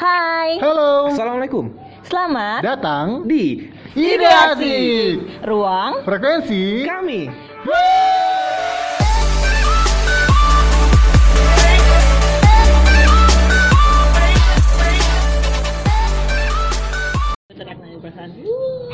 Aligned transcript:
Hai, 0.00 0.56
Halo, 0.64 1.12
Assalamualaikum. 1.12 1.76
selamat 2.08 2.64
datang 2.64 3.28
Di 3.28 3.68
Ideasi 3.92 5.20
Ruang 5.44 6.00
Frekuensi 6.08 6.88
kami. 6.88 7.28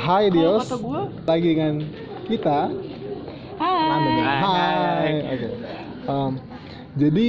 Hai 0.02 0.26
Dios, 0.34 0.66
lagi 1.22 1.54
dengan 1.54 1.86
kita 2.26 2.66
Hai 3.62 3.98
nih. 4.02 4.24
Hai, 4.26 4.42
Hai, 4.42 5.06
hai. 5.06 5.34
oke. 5.38 5.48
Em, 6.10 6.32
jadi 6.98 7.28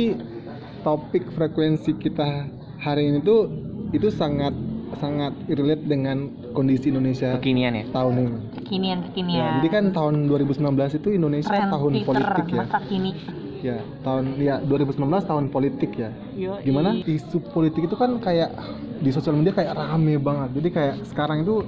topik 0.82 1.30
frekuensi 1.38 1.94
kita 1.94 2.58
hari 2.78 3.10
ini 3.10 3.20
tuh 3.26 3.67
itu 3.98 4.08
sangat 4.14 4.54
sangat 4.98 5.34
relate 5.52 5.84
dengan 5.84 6.32
kondisi 6.56 6.90
Indonesia 6.90 7.36
Kekinian 7.38 7.74
ya. 7.76 7.86
tahun 7.92 8.14
ini. 8.24 8.40
Kekinian 8.64 9.00
kekinian 9.12 9.38
Ya, 9.38 9.48
jadi 9.60 9.70
kan 9.70 9.84
tahun 9.92 10.32
2019 10.32 11.00
itu 11.04 11.10
Indonesia 11.12 11.52
Tren 11.52 11.70
tahun 11.70 11.92
Twitter 11.92 12.08
politik 12.08 12.46
ya. 12.48 12.58
masa 12.64 12.80
kini 12.88 13.12
Ya, 13.58 13.82
tahun 14.06 14.38
ya 14.38 14.62
2019 14.62 15.02
tahun 15.26 15.46
politik 15.50 15.92
ya. 15.98 16.14
Yoi. 16.38 16.62
Gimana 16.62 16.94
isu 16.94 17.42
politik 17.50 17.90
itu 17.90 17.98
kan 17.98 18.22
kayak 18.22 18.54
di 19.02 19.10
sosial 19.10 19.34
media 19.34 19.50
kayak 19.50 19.74
rame 19.74 20.22
banget. 20.22 20.62
Jadi 20.62 20.70
kayak 20.70 20.96
sekarang 21.10 21.42
itu 21.42 21.66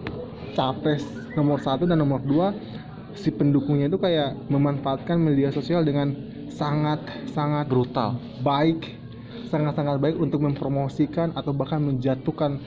capres 0.53 1.01
nomor 1.33 1.57
satu 1.57 1.89
dan 1.89 1.97
nomor 1.97 2.21
dua 2.21 2.53
si 3.17 3.33
pendukungnya 3.33 3.89
itu 3.89 3.97
kayak 3.97 4.37
memanfaatkan 4.53 5.17
media 5.17 5.49
sosial 5.49 5.81
dengan 5.81 6.13
sangat 6.53 7.01
sangat 7.33 7.65
Brutal. 7.65 8.21
baik, 8.45 8.98
sangat 9.49 9.73
sangat 9.73 9.97
baik 9.97 10.15
untuk 10.15 10.39
mempromosikan 10.39 11.33
atau 11.33 11.51
bahkan 11.51 11.81
menjatuhkan 11.81 12.61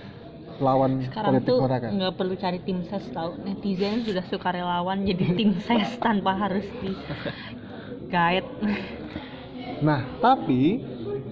lawan 0.59 1.03
Sekarang 1.07 1.33
politik 1.35 1.49
tuh 1.49 1.59
mereka. 1.63 1.87
nggak 1.91 2.15
perlu 2.15 2.35
cari 2.37 2.59
tim 2.61 2.79
ses 2.85 3.03
tau 3.11 3.35
Netizen 3.41 4.03
sudah 4.03 4.23
suka 4.27 4.53
relawan 4.53 5.03
jadi 5.03 5.25
tim 5.33 5.57
ses 5.65 5.97
tanpa 5.97 6.37
harus 6.37 6.67
di 6.79 6.93
guide 8.07 8.47
Nah, 9.83 9.99
tapi 10.23 10.79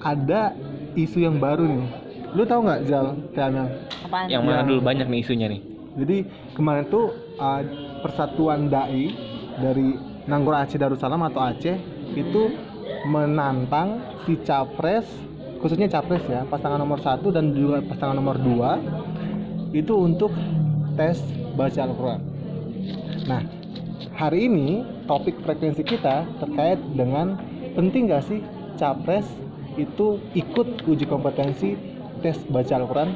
ada 0.01 0.55
isu 0.95 1.23
yang 1.23 1.39
baru 1.39 1.67
nih. 1.67 1.87
Lu 2.35 2.43
tahu 2.43 2.67
nggak 2.67 2.81
Zal? 2.87 3.15
Apaan? 3.31 4.27
Yang 4.27 4.43
mana 4.43 4.59
Yang- 4.59 4.69
dulu 4.69 4.81
banyak 4.83 5.07
nih 5.07 5.21
isunya 5.21 5.47
nih. 5.47 5.61
Jadi 5.95 6.17
kemarin 6.55 6.87
tuh 6.87 7.11
uh, 7.39 7.63
Persatuan 8.03 8.67
Dai 8.67 9.11
dari 9.55 9.95
Nanggor 10.27 10.55
Aceh 10.57 10.79
Darussalam 10.79 11.23
atau 11.27 11.43
Aceh 11.43 11.75
itu 12.15 12.43
menantang 13.07 14.03
si 14.27 14.35
capres 14.43 15.07
khususnya 15.61 15.93
capres 15.93 16.25
ya 16.25 16.49
pasangan 16.49 16.81
nomor 16.81 16.99
satu 17.05 17.29
dan 17.29 17.53
juga 17.53 17.85
pasangan 17.85 18.17
nomor 18.17 18.41
dua 18.41 18.81
itu 19.77 19.93
untuk 19.93 20.33
tes 20.97 21.21
baca 21.55 21.81
Al-Quran. 21.85 22.21
Nah 23.29 23.45
hari 24.17 24.49
ini 24.49 24.83
topik 25.05 25.37
frekuensi 25.45 25.85
kita 25.85 26.25
terkait 26.41 26.81
dengan 26.97 27.39
penting 27.77 28.09
gak 28.11 28.25
sih 28.27 28.41
capres 28.81 29.29
itu 29.79 30.19
ikut 30.35 30.89
uji 30.89 31.05
kompetensi 31.07 31.77
tes 32.25 32.41
baca 32.49 32.75
Al-Quran? 32.81 33.09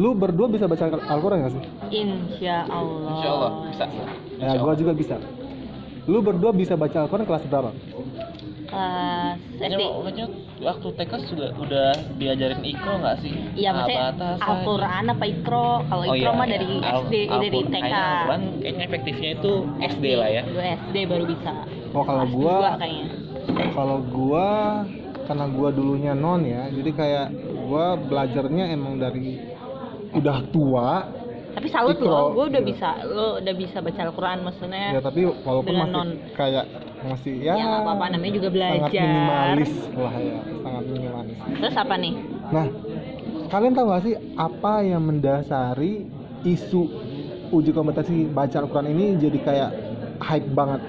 Lu 0.00 0.16
berdua 0.16 0.48
bisa 0.48 0.64
baca 0.64 0.88
Al-Quran 0.88 1.44
gak 1.44 1.52
sih? 1.52 1.62
Insya 1.92 2.64
Allah 2.64 3.68
bisa. 3.68 3.84
Ya, 4.40 4.56
gua 4.56 4.72
juga 4.72 4.96
bisa. 4.96 5.20
Lu 6.10 6.18
berdua 6.18 6.50
bisa 6.50 6.74
baca 6.74 7.06
Al-Quran 7.06 7.26
kelas 7.26 7.46
berapa? 7.46 7.70
Kelas 8.72 9.38
SD 9.62 9.82
waktu 10.62 10.88
TK 10.94 11.12
juga 11.28 11.46
udah 11.60 11.88
diajarin 12.18 12.62
ikro 12.64 12.94
nggak 12.98 13.16
sih? 13.22 13.34
Iya 13.54 13.70
maksudnya 13.76 14.38
Al-Quran 14.40 15.04
apa 15.12 15.24
Ikro 15.28 15.66
Kalau 15.86 16.04
Oh 16.08 16.14
Ikro 16.14 16.30
iya. 16.32 16.38
mah 16.38 16.46
dari 16.48 16.66
SD, 16.80 17.14
eh, 17.14 17.38
dari 17.38 17.60
TK 17.68 17.92
Al-Quran 17.92 18.42
kayaknya 18.62 18.84
efektifnya 18.88 19.30
itu 19.38 19.52
SD 19.78 20.04
lah 20.18 20.28
ya. 20.30 20.42
Gue 20.48 20.64
SD 20.64 20.96
baru 21.06 21.24
bisa 21.28 21.52
Oh, 21.92 22.04
kalau 22.08 22.24
gua 22.32 22.80
kalau 23.76 23.98
gua 24.00 24.48
karena 25.28 25.46
gua 25.52 25.68
dulunya 25.68 26.16
non 26.16 26.40
ya, 26.40 26.72
jadi 26.72 26.90
kayak 26.96 27.26
gua 27.68 28.00
belajarnya 28.00 28.72
emang 28.72 28.96
dari 28.96 29.36
udah 30.16 30.38
tua 30.48 30.88
Tapi 31.52 31.68
salut 31.68 32.00
loh, 32.00 32.32
gue 32.32 32.44
udah 32.48 32.62
gitu. 32.62 32.70
bisa, 32.72 32.88
lo 33.04 33.36
udah 33.36 33.54
bisa 33.54 33.76
baca 33.78 34.00
Al-Quran 34.02 34.38
maksudnya 34.40 34.86
ya 34.90 35.00
tapi 35.00 35.20
walaupun 35.26 35.74
masih 35.74 35.92
non. 35.92 36.08
kayak 36.32 36.64
masih 37.02 37.34
ya, 37.38 37.52
Ya 37.54 37.68
apa-apa, 37.78 38.04
namanya 38.08 38.32
juga 38.32 38.48
sangat 38.48 38.56
belajar. 38.88 39.04
minimalis 39.04 39.72
lah 39.92 40.14
ya 40.16 40.38
sangat 40.58 40.84
minimalis 40.86 41.36
Terus 41.52 41.76
apa 41.76 41.94
nih? 41.96 42.12
nah 42.48 42.66
kalian 43.48 43.72
tahu 43.72 43.86
gak 43.86 44.02
sih 44.02 44.14
apa 44.32 44.72
yang 44.80 45.02
mendasari 45.02 45.92
isu 46.42 46.82
uji 47.50 47.70
kompetensi 47.70 48.24
baca 48.24 48.56
Al-Quran 48.58 48.88
ini 48.88 49.06
jadi 49.20 49.38
kayak 49.38 49.70
hype 50.20 50.48
banget 50.50 50.80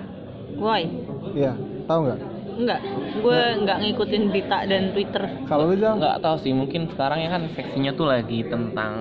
Woi, 0.55 0.85
ya 1.33 1.51
tahu 1.83 2.07
nggak 2.07 2.19
enggak, 2.53 2.79
gue 3.19 3.39
nggak 3.65 3.77
ngikutin 3.81 4.23
berita 4.29 4.57
dan 4.63 4.93
Twitter 4.93 5.23
kalau 5.43 5.65
lu 5.65 5.75
nggak 5.75 6.21
tahu 6.21 6.37
sih 6.39 6.53
mungkin 6.53 6.85
sekarang 6.87 7.19
ya 7.19 7.29
kan 7.29 7.49
seksinya 7.51 7.91
tuh 7.91 8.05
lagi 8.07 8.45
tentang 8.45 8.93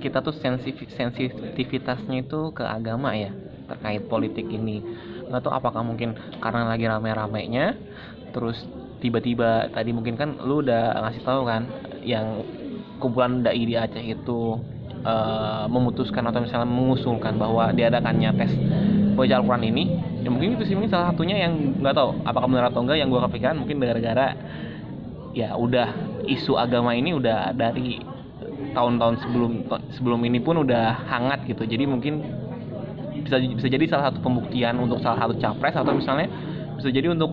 kita 0.00 0.24
tuh 0.24 0.32
sensif- 0.32 0.90
sensitivitasnya 0.96 2.24
itu 2.24 2.50
ke 2.56 2.64
agama 2.64 3.12
ya 3.12 3.30
terkait 3.68 4.02
politik 4.10 4.48
ini. 4.50 4.82
Nggak 5.30 5.46
tahu 5.46 5.52
apakah 5.54 5.86
mungkin 5.86 6.18
karena 6.42 6.66
lagi 6.66 6.90
rame-ramenya 6.90 7.78
terus 8.34 8.66
tiba-tiba 9.02 9.70
tadi 9.72 9.90
mungkin 9.90 10.14
kan 10.14 10.38
lu 10.42 10.62
udah 10.62 10.96
ngasih 11.06 11.22
tahu 11.24 11.42
kan 11.46 11.66
yang 12.04 12.44
kumpulan 13.00 13.40
dai 13.40 13.64
di 13.64 13.74
Aceh 13.74 14.04
itu 14.04 14.60
eh, 15.02 15.64
memutuskan 15.66 16.24
atau 16.28 16.44
misalnya 16.44 16.68
mengusulkan 16.68 17.40
bahwa 17.40 17.72
diadakannya 17.72 18.30
tes 18.36 18.52
baca 19.16 19.34
Al-Quran 19.40 19.64
ini 19.72 19.84
ya 20.20 20.28
mungkin 20.28 20.56
itu 20.56 20.68
sih 20.68 20.74
mungkin 20.76 20.92
salah 20.92 21.12
satunya 21.12 21.48
yang 21.48 21.80
nggak 21.80 21.96
tahu 21.96 22.10
apakah 22.28 22.46
benar 22.46 22.68
atau 22.68 22.84
enggak 22.84 22.98
yang 23.00 23.08
gua 23.08 23.24
kepikiran 23.28 23.56
mungkin 23.56 23.80
gara-gara 23.80 24.36
ya 25.32 25.56
udah 25.56 25.88
isu 26.28 26.58
agama 26.60 26.92
ini 26.92 27.16
udah 27.16 27.56
dari 27.56 28.02
tahun-tahun 28.72 29.14
sebelum 29.22 29.52
sebelum 29.92 30.20
ini 30.24 30.38
pun 30.38 30.60
udah 30.60 31.06
hangat 31.06 31.44
gitu. 31.46 31.62
Jadi 31.64 31.84
mungkin 31.84 32.22
bisa 33.20 33.36
bisa 33.38 33.68
jadi 33.68 33.84
salah 33.86 34.10
satu 34.10 34.22
pembuktian 34.22 34.78
untuk 34.78 34.98
salah 34.98 35.26
satu 35.26 35.34
capres 35.36 35.76
atau 35.76 35.92
misalnya 35.92 36.26
bisa 36.78 36.88
jadi 36.88 37.12
untuk 37.12 37.30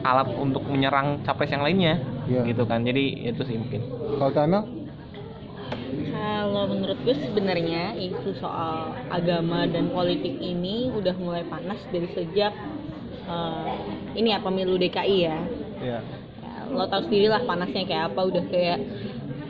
alat 0.00 0.28
untuk 0.36 0.64
menyerang 0.66 1.20
capres 1.22 1.50
yang 1.50 1.60
lainnya 1.60 2.00
Iya. 2.30 2.46
gitu 2.46 2.62
kan. 2.64 2.86
Jadi 2.86 3.26
itu 3.26 3.42
sih 3.42 3.56
mungkin. 3.58 3.80
Kalau 4.16 4.30
Kamel 4.30 4.62
Kalau 6.10 6.64
menurut 6.68 6.98
gue 7.02 7.16
sebenarnya 7.16 7.96
isu 7.96 8.36
soal 8.36 8.92
agama 9.08 9.64
dan 9.66 9.88
politik 9.88 10.36
ini 10.36 10.92
udah 10.92 11.16
mulai 11.16 11.42
panas 11.42 11.80
dari 11.88 12.06
sejak 12.12 12.52
eh, 13.24 13.70
ini 14.14 14.30
ya 14.30 14.38
pemilu 14.38 14.76
DKI 14.76 15.18
ya. 15.20 15.38
ya 15.80 15.98
Ya, 16.40 16.52
Lo 16.70 16.84
tau 16.86 17.02
sendiri 17.02 17.26
lah 17.26 17.42
panasnya 17.42 17.82
kayak 17.82 18.14
apa, 18.14 18.20
udah 18.22 18.44
kayak 18.46 18.78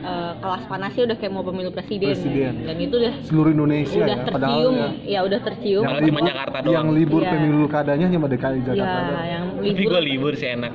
eh, 0.01 0.33
kelas 0.35 0.63
panasnya 0.65 1.03
udah 1.03 1.15
kayak 1.15 1.31
mau 1.31 1.41
pemilu 1.41 1.69
presiden, 1.69 2.09
Presiden. 2.09 2.53
dan 2.63 2.75
itu 2.77 2.95
udah 2.95 3.13
seluruh 3.21 3.51
Indonesia 3.51 3.99
udah 3.99 4.09
ya 4.11 4.25
tercium, 4.27 4.73
ya, 4.73 4.89
ya 5.05 5.19
udah 5.21 5.39
tercium. 5.41 5.83
Padahal 5.83 6.03
cuma 6.03 6.19
Jakarta 6.23 6.57
doang. 6.59 6.73
yang 6.73 6.87
libur 6.91 7.21
Iya. 7.21 7.31
pemilu 7.31 7.65
kadanya 7.67 8.07
cuma 8.07 8.27
DKI 8.27 8.59
Jakarta 8.63 8.77
Ya, 8.77 9.07
doang. 9.07 9.27
yang 9.27 9.43
tapi 9.51 9.65
libur 9.67 9.89
gue 9.91 10.01
libur 10.03 10.33
sih 10.33 10.49
enak 10.49 10.73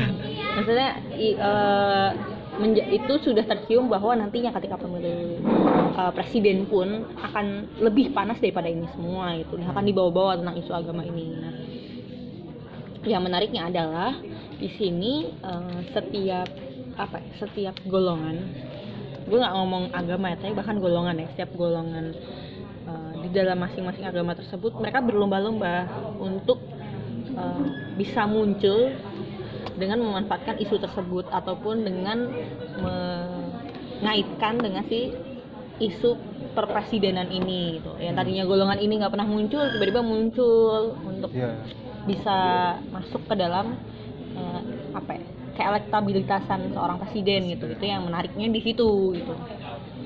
maksudnya 0.54 0.88
i- 1.14 1.34
eh, 1.36 2.08
menja- 2.54 2.86
itu 2.88 3.14
sudah 3.20 3.42
tercium 3.42 3.86
bahwa 3.86 4.14
nantinya 4.14 4.50
ketika 4.52 4.76
pemilu 4.76 5.38
eh, 5.92 6.12
presiden 6.12 6.64
pun 6.64 6.86
akan 7.16 7.46
lebih 7.78 8.10
panas 8.10 8.38
daripada 8.38 8.66
ini 8.66 8.86
semua 8.90 9.34
gitu 9.34 9.54
akan 9.56 9.84
dibawa-bawa 9.84 10.36
tentang 10.36 10.56
isu 10.56 10.72
agama 10.72 11.02
ini 11.02 11.24
nah, 11.32 11.54
yang 13.04 13.20
menariknya 13.20 13.66
adalah 13.66 14.16
di 14.54 14.70
sini 14.70 15.12
eh, 15.36 15.78
setiap 15.90 16.48
apa 16.96 17.18
ya, 17.20 17.30
setiap 17.42 17.76
golongan 17.86 18.38
gue 19.24 19.38
nggak 19.40 19.54
ngomong 19.56 19.84
agama 19.96 20.30
ya 20.32 20.36
tapi 20.36 20.52
bahkan 20.52 20.76
golongan 20.76 21.16
ya 21.16 21.26
setiap 21.32 21.50
golongan 21.56 22.12
eh, 22.84 23.12
di 23.24 23.28
dalam 23.32 23.56
masing-masing 23.56 24.04
agama 24.04 24.36
tersebut 24.36 24.76
mereka 24.76 25.00
berlomba-lomba 25.00 25.88
untuk 26.20 26.60
eh, 27.32 27.64
bisa 27.96 28.28
muncul 28.28 28.92
dengan 29.74 29.98
memanfaatkan 30.06 30.60
isu 30.62 30.76
tersebut 30.78 31.26
ataupun 31.34 31.82
dengan 31.82 32.30
mengaitkan 32.78 34.60
dengan 34.60 34.86
si 34.86 35.10
isu 35.82 36.14
perpresidenan 36.54 37.26
ini 37.34 37.82
gitu. 37.82 37.98
Yang 37.98 38.14
tadinya 38.22 38.44
golongan 38.46 38.78
ini 38.78 39.02
nggak 39.02 39.10
pernah 39.10 39.26
muncul 39.26 39.66
tiba-tiba 39.74 40.02
muncul 40.06 40.94
untuk 41.02 41.34
Iya. 41.34 41.58
bisa 42.06 42.38
masuk 42.94 43.26
ke 43.26 43.34
dalam 43.34 43.74
eh, 44.38 44.60
apa 44.94 45.12
ya 45.18 45.26
kayak 45.54 45.68
elektabilitasan 45.78 46.74
seorang 46.74 46.98
presiden 46.98 47.46
gitu 47.54 47.70
itu 47.70 47.84
yang 47.86 48.06
menariknya 48.06 48.50
di 48.50 48.60
situ 48.60 49.14
gitu. 49.14 49.34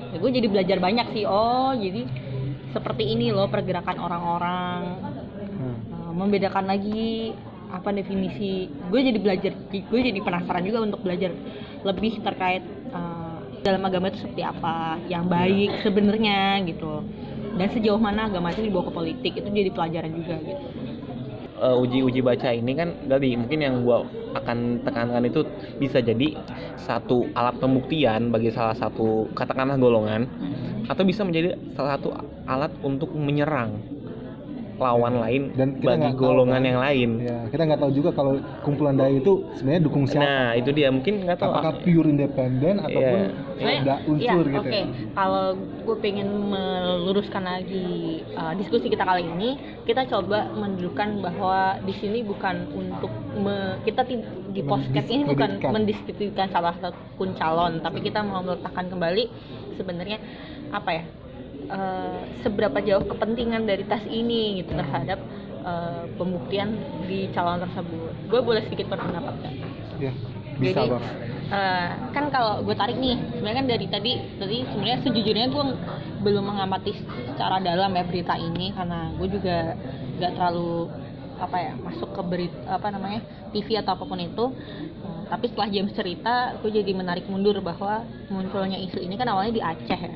Ya, 0.09 0.17
gue 0.17 0.31
jadi 0.33 0.47
belajar 0.49 0.77
banyak 0.81 1.07
sih 1.13 1.25
oh 1.25 1.73
jadi 1.77 2.05
seperti 2.69 3.03
ini 3.17 3.33
loh 3.33 3.49
pergerakan 3.49 3.97
orang-orang. 3.97 4.81
Hmm. 5.59 5.77
Eh, 5.89 6.11
membedakan 6.13 6.65
lagi 6.69 7.33
apa 7.69 7.89
definisi. 7.93 8.69
Gue 8.89 9.01
jadi 9.01 9.17
belajar 9.17 9.51
gue 9.69 9.99
jadi 10.01 10.19
penasaran 10.21 10.63
juga 10.65 10.85
untuk 10.85 11.01
belajar 11.01 11.33
lebih 11.85 12.21
terkait 12.21 12.63
eh, 12.93 13.37
dalam 13.65 13.81
agama 13.83 14.13
itu 14.13 14.21
seperti 14.23 14.45
apa 14.45 15.01
yang 15.09 15.25
baik 15.25 15.81
sebenarnya 15.85 16.61
gitu. 16.69 17.01
Dan 17.57 17.67
sejauh 17.73 17.99
mana 17.99 18.29
agama 18.29 18.53
itu 18.53 18.61
dibawa 18.61 18.87
ke 18.87 18.93
politik 18.93 19.33
itu 19.33 19.49
jadi 19.49 19.73
pelajaran 19.73 20.13
juga 20.13 20.37
gitu 20.45 20.78
Eh, 21.59 21.75
uji-uji 21.75 22.23
baca 22.23 22.55
ini 22.55 22.71
kan 22.71 22.95
tadi 23.11 23.35
mungkin 23.35 23.59
yang 23.59 23.83
gua 23.83 24.07
akan 24.31 24.79
tekankan 24.79 25.27
itu 25.27 25.43
bisa 25.75 25.99
jadi 25.99 26.39
satu 26.79 27.27
alat 27.35 27.59
pembuktian 27.59 28.31
bagi 28.31 28.47
salah 28.47 28.71
satu 28.71 29.27
katakanlah 29.35 29.75
golongan 29.75 30.23
atau 30.87 31.03
bisa 31.03 31.27
menjadi 31.27 31.59
salah 31.75 31.99
satu 31.99 32.15
alat 32.47 32.71
untuk 32.79 33.11
menyerang 33.11 33.75
lawan 34.79 35.13
lain 35.19 35.41
Dan 35.53 35.75
kita 35.75 35.85
bagi 35.85 35.99
nggak 36.01 36.15
tahu 36.15 36.23
golongan 36.23 36.55
kan. 36.55 36.69
yang 36.71 36.79
lain. 36.79 37.09
Ya, 37.19 37.37
kita 37.51 37.61
nggak 37.67 37.79
tahu 37.79 37.91
juga 37.91 38.09
kalau 38.09 38.33
kumpulan 38.63 38.95
dai 38.95 39.19
itu 39.19 39.33
sebenarnya 39.53 39.81
dukung 39.83 40.03
siapa. 40.03 40.23
Nah, 40.23 40.47
itu 40.55 40.69
dia 40.71 40.87
mungkin 40.89 41.13
nggak 41.21 41.37
tahu. 41.37 41.51
Apakah 41.51 41.73
pure 41.83 42.07
independen 42.07 42.75
ataupun 42.79 43.19
Iya. 43.59 43.83
ada 43.83 43.95
unsur 44.07 44.45
ya, 44.47 44.51
gitu. 44.55 44.69
oke. 44.71 44.81
Kalau 45.13 45.45
gue 45.59 45.97
pengen 45.99 46.27
meluruskan 46.47 47.43
lagi 47.43 47.87
uh, 48.33 48.55
diskusi 48.55 48.87
kita 48.87 49.03
kali 49.03 49.27
ini, 49.27 49.49
kita 49.83 50.07
coba 50.07 50.47
menunjukkan 50.49 51.19
bahwa 51.19 51.75
di 51.83 51.93
sini 51.93 52.23
bukan 52.23 52.71
untuk 52.71 53.11
me- 53.35 53.83
kita 53.83 54.07
di 54.49 54.61
podcast 54.63 55.07
ini 55.07 55.27
bukan 55.27 55.59
Mendiskreditkan. 55.59 56.47
salah 56.49 56.73
satu 56.79 56.95
calon, 57.35 57.83
tapi 57.83 57.99
kita 57.99 58.23
mau 58.23 58.39
meletakkan 58.39 58.87
kembali 58.87 59.27
sebenarnya 59.75 60.17
apa 60.71 60.89
ya? 60.91 61.03
Uh, 61.69 62.19
seberapa 62.43 62.77
jauh 62.83 63.05
kepentingan 63.05 63.63
dari 63.65 63.85
tes 63.85 64.03
ini 64.09 64.61
gitu 64.61 64.75
terhadap 64.75 65.21
uh, 65.63 66.05
pembuktian 66.17 66.75
di 67.05 67.29
calon 67.31 67.61
tersebut. 67.63 68.13
Gue 68.27 68.41
boleh 68.41 68.65
sedikit 68.67 68.91
berpendapat 68.91 69.33
kan? 69.41 69.53
Ya, 70.01 70.13
bisa 70.57 70.83
Jadi, 70.83 70.91
bang. 70.91 71.05
Eh, 71.49 71.89
kan 72.13 72.29
kalau 72.29 72.61
gue 72.61 72.77
tarik 72.77 73.01
nih 73.01 73.17
sebenarnya 73.33 73.57
kan 73.57 73.67
dari 73.73 73.87
tadi 73.89 74.11
tadi 74.37 74.57
sebenarnya 74.69 75.01
sejujurnya 75.01 75.49
gue 75.49 75.65
belum 76.21 76.45
mengamati 76.45 76.93
secara 76.93 77.57
dalam 77.57 77.89
ya 77.89 78.05
berita 78.05 78.37
ini 78.37 78.69
karena 78.69 79.09
gue 79.17 79.27
juga 79.33 79.73
nggak 80.21 80.37
terlalu 80.37 80.93
apa 81.41 81.57
ya 81.57 81.73
masuk 81.73 82.13
ke 82.13 82.21
berita 82.21 82.69
apa 82.69 82.93
namanya 82.93 83.25
TV 83.49 83.81
atau 83.81 83.97
apa 83.97 84.05
pun 84.05 84.21
itu 84.21 84.53
Eh, 84.99 85.23
tapi 85.31 85.47
setelah 85.47 85.69
James 85.71 85.95
cerita 85.95 86.59
gue 86.59 86.71
jadi 86.75 86.91
menarik 86.91 87.23
mundur 87.31 87.55
bahwa 87.63 88.03
munculnya 88.27 88.75
isu 88.83 88.99
ini 88.99 89.15
kan 89.15 89.31
awalnya 89.31 89.55
di 89.55 89.63
Aceh 89.63 89.99
ya 89.99 90.11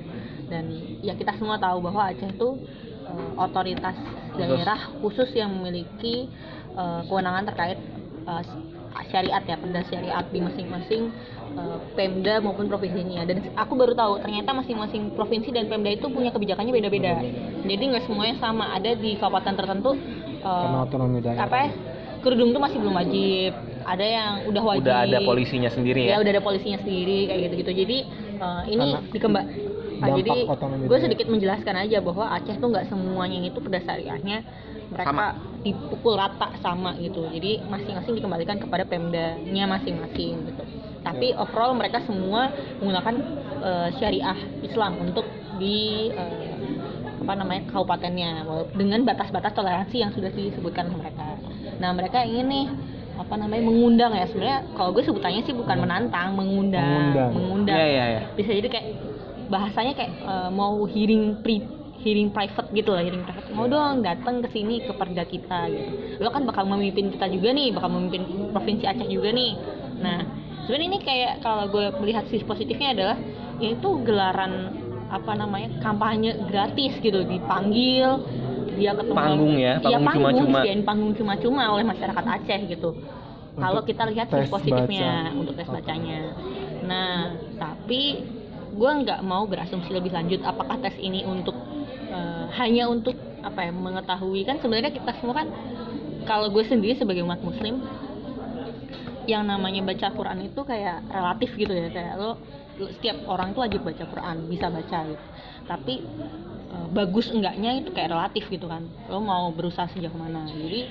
dan 0.53 0.65
ya 1.01 1.17
kita 1.17 1.33
semua 1.41 1.57
tahu 1.57 1.81
bahwa 1.81 2.13
Aceh 2.13 2.29
itu 2.29 2.50
eh, 3.09 3.31
otoritas 3.41 3.97
daerah 4.38 4.94
khusus 5.01 5.33
yang 5.33 5.50
memiliki 5.50 6.29
eh, 6.77 7.01
kewenangan 7.09 7.50
terkait 7.50 7.81
eh, 8.29 8.44
syariat 9.09 9.41
ya 9.41 9.57
perda 9.57 9.81
syariat 9.89 10.25
di 10.29 10.39
masing-masing 10.41 11.09
eh, 11.57 11.77
Pemda 11.97 12.38
maupun 12.45 12.69
provinsinya. 12.69 13.25
Dan 13.25 13.41
aku 13.57 13.73
baru 13.73 13.97
tahu 13.97 14.21
ternyata 14.21 14.53
masing-masing 14.53 15.17
provinsi 15.17 15.50
dan 15.50 15.65
Pemda 15.65 15.89
itu 15.89 16.05
punya 16.13 16.29
kebijakannya 16.29 16.73
beda-beda. 16.73 17.17
Jadi 17.65 17.83
nggak 17.89 18.05
semuanya 18.05 18.38
sama. 18.38 18.69
Ada 18.77 18.94
di 18.94 19.17
kabupaten 19.17 19.53
tertentu 19.57 19.97
Karena 20.44 20.83
otonomi 20.83 21.23
daerah. 21.23 21.47
apa 21.47 21.55
ya 21.55 21.69
kerudung 22.23 22.55
tuh 22.55 22.61
masih 22.63 22.77
belum 22.79 22.95
wajib. 22.95 23.51
Ada 23.83 24.05
yang 24.07 24.31
udah 24.47 24.63
wajib. 24.63 24.88
Udah 24.88 24.97
ada 25.03 25.19
polisinya 25.27 25.67
sendiri 25.67 26.07
ya 26.07 26.15
ya. 26.15 26.17
udah 26.23 26.31
ada 26.39 26.44
polisinya 26.44 26.79
sendiri 26.79 27.27
kayak 27.27 27.39
gitu-gitu. 27.51 27.71
Jadi 27.83 27.97
eh, 28.39 28.61
ini 28.71 28.88
Karena 29.19 29.41
dampak 30.11 30.59
jadi 30.59 30.88
gue 30.89 30.97
sedikit 31.00 31.27
menjelaskan 31.31 31.75
aja 31.88 31.97
bahwa 32.03 32.25
Aceh 32.35 32.55
tuh 32.59 32.67
nggak 32.67 32.91
semuanya 32.91 33.38
itu 33.47 33.59
perda 33.63 33.79
syariahnya 33.85 34.44
mereka 34.94 35.09
Sama. 35.09 35.27
dipukul 35.65 36.13
rata 36.15 36.47
sama 36.61 36.94
gitu. 37.01 37.25
Jadi 37.27 37.65
masing-masing 37.65 38.13
dikembalikan 38.21 38.57
kepada 38.61 38.85
pemdanya 38.85 39.65
masing-masing 39.65 40.53
gitu. 40.53 40.63
Tapi 41.03 41.33
overall 41.35 41.73
mereka 41.75 42.00
semua 42.05 42.53
menggunakan 42.79 43.15
eh, 43.59 43.89
syariah 43.97 44.38
Islam 44.61 45.01
untuk 45.01 45.25
di 45.57 46.13
eh, 46.13 46.55
apa 47.25 47.33
namanya 47.33 47.67
kabupatennya. 47.73 48.45
Dengan 48.77 49.01
batas-batas 49.03 49.51
toleransi 49.57 49.97
yang 49.97 50.11
sudah 50.13 50.29
disebutkan 50.29 50.94
oleh 50.94 51.09
mereka. 51.09 51.41
Nah 51.81 51.89
mereka 51.91 52.21
ingin 52.23 52.47
nih 52.47 52.65
apa 53.13 53.33
namanya 53.38 53.63
mengundang 53.65 54.13
ya. 54.13 54.25
Sebenarnya 54.29 54.59
kalau 54.77 54.94
gue 54.94 55.03
sebutannya 55.05 55.41
sih 55.44 55.55
bukan 55.57 55.77
menantang 55.81 56.38
mengundang. 56.38 56.85
Mengundang. 56.85 57.29
mengundang. 57.33 57.77
Iya 57.77 57.88
iya 57.88 58.05
iya. 58.09 58.21
bisa 58.38 58.51
jadi 58.53 58.69
kayak 58.69 58.88
bahasanya 59.47 59.93
kayak 59.93 60.13
eh, 60.19 60.49
mau 60.49 60.83
hearing 60.85 61.39
pri 61.41 61.63
hearing 62.03 62.29
private 62.29 62.67
gitu 62.71 62.91
lah 62.91 63.01
hearing 63.01 63.23
private. 63.23 63.47
Mau 63.51 63.65
dong 63.65 64.03
datang 64.03 64.43
ke 64.43 64.51
sini 64.51 64.83
ke 64.83 64.91
perda 64.91 65.23
kita 65.23 65.71
gitu. 65.71 65.91
Lo 66.19 66.29
kan 66.29 66.43
bakal 66.43 66.67
memimpin 66.67 67.07
kita 67.09 67.31
juga 67.31 67.51
nih 67.51 67.71
bakal 67.71 67.89
memimpin 67.89 68.23
provinsi 68.51 68.83
Aceh 68.83 69.07
juga 69.07 69.31
nih. 69.31 69.51
Nah 70.03 70.19
sebenarnya 70.63 70.87
ini 70.89 70.99
kayak 70.99 71.33
kalau 71.39 71.71
gue 71.71 71.95
melihat 71.99 72.27
sisi 72.27 72.43
positifnya 72.43 72.91
adalah 72.91 73.17
ini 73.57 73.79
tuh 73.79 74.03
gelaran 74.03 74.51
apa 75.07 75.31
namanya 75.31 75.79
kampanye 75.79 76.35
gratis 76.43 76.99
gitu. 76.99 77.23
Dipanggil 77.23 78.19
dia 78.73 78.91
ketemu 78.97 79.13
Panggung 79.13 79.55
ya, 79.55 79.77
Iya, 79.79 79.97
panggung 80.01 80.33
cuma-cuma. 80.33 80.59
disediain 80.59 80.81
panggung 80.81 81.13
cuma-cuma 81.13 81.63
oleh 81.71 81.85
masyarakat 81.85 82.23
Aceh 82.25 82.59
gitu. 82.67 82.89
Kalau 83.53 83.85
kita 83.85 84.09
lihat 84.09 84.27
sisi 84.27 84.49
positifnya 84.49 85.29
baca. 85.29 85.37
untuk 85.37 85.53
tes 85.55 85.69
bacanya. 85.69 86.19
Nah 86.83 87.31
tapi 87.55 88.32
gue 88.73 88.91
nggak 89.05 89.21
mau 89.21 89.45
berasumsi 89.45 89.93
lebih 89.93 90.11
lanjut 90.11 90.41
apakah 90.41 90.81
tes 90.81 90.97
ini 90.97 91.21
untuk 91.23 91.53
eh, 92.09 92.45
hanya 92.57 92.89
untuk 92.89 93.15
apa 93.43 93.69
ya 93.69 93.71
mengetahui. 93.75 94.41
Kan 94.47 94.57
sebenarnya 94.63 94.91
kita 94.91 95.11
semua 95.19 95.35
kan 95.43 95.47
kalau 96.23 96.49
gue 96.49 96.63
sendiri 96.65 96.95
sebagai 96.97 97.21
umat 97.27 97.39
muslim 97.43 97.83
yang 99.23 99.47
namanya 99.47 99.79
baca 99.87 100.11
Quran 100.11 100.51
itu 100.51 100.61
kayak 100.65 101.05
relatif 101.07 101.49
gitu 101.55 101.71
ya. 101.71 101.87
Kayak 101.93 102.13
lo 102.19 102.31
setiap 102.73 103.29
orang 103.29 103.53
tuh 103.53 103.61
wajib 103.61 103.85
baca 103.85 104.03
Quran 104.09 104.49
bisa 104.49 104.67
baca 104.73 104.97
gitu. 105.05 105.25
Tapi 105.69 105.93
eh, 106.73 106.87
bagus 106.91 107.29
enggaknya 107.29 107.77
itu 107.77 107.89
kayak 107.93 108.09
relatif 108.09 108.49
gitu 108.49 108.65
kan. 108.65 108.89
Lo 109.07 109.21
mau 109.21 109.53
berusaha 109.53 109.85
sejauh 109.91 110.17
mana. 110.17 110.49
Jadi 110.49 110.81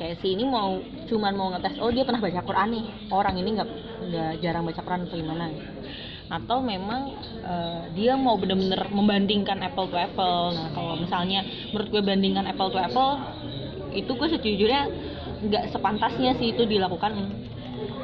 kayak 0.00 0.24
si 0.24 0.32
ini 0.34 0.48
mau 0.48 0.80
cuman 1.06 1.32
mau 1.36 1.52
ngetes 1.52 1.76
oh 1.78 1.92
dia 1.92 2.08
pernah 2.08 2.22
baca 2.22 2.40
Quran 2.40 2.68
nih. 2.72 2.84
Orang 3.12 3.34
ini 3.36 3.50
nggak 3.58 3.68
nggak 4.02 4.32
jarang 4.42 4.64
baca 4.66 4.80
Quran 4.82 5.00
atau 5.06 5.16
gimana 5.18 5.44
gitu. 5.52 5.70
Atau 6.32 6.64
memang 6.64 7.12
eh, 7.44 7.82
dia 7.92 8.16
mau 8.16 8.40
bener-bener 8.40 8.88
membandingkan 8.88 9.60
apple 9.60 9.84
to 9.86 10.00
apple 10.00 10.56
nah 10.56 10.72
kalau 10.72 10.96
misalnya 10.96 11.44
menurut 11.68 11.88
gue 11.92 12.02
bandingkan 12.02 12.48
apple 12.48 12.72
to 12.72 12.80
apple 12.80 13.20
itu 13.92 14.08
gue 14.08 14.28
sejujurnya 14.32 14.82
nggak 15.44 15.64
sepantasnya 15.68 16.32
sih 16.40 16.56
itu 16.56 16.64
dilakukan 16.64 17.12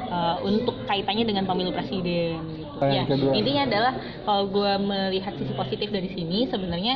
eh, 0.05 0.37
untuk 0.45 0.77
kaitannya 0.85 1.25
dengan 1.25 1.49
pemilu 1.49 1.73
presiden 1.73 2.37
gitu. 2.53 2.77
Yang 2.79 2.93
Ya, 2.95 3.03
kedua. 3.09 3.31
intinya 3.35 3.63
adalah 3.67 3.93
kalau 4.23 4.43
gue 4.47 4.71
melihat 4.79 5.33
sisi 5.35 5.51
positif 5.51 5.89
dari 5.89 6.13
sini 6.13 6.45
sebenarnya 6.45 6.95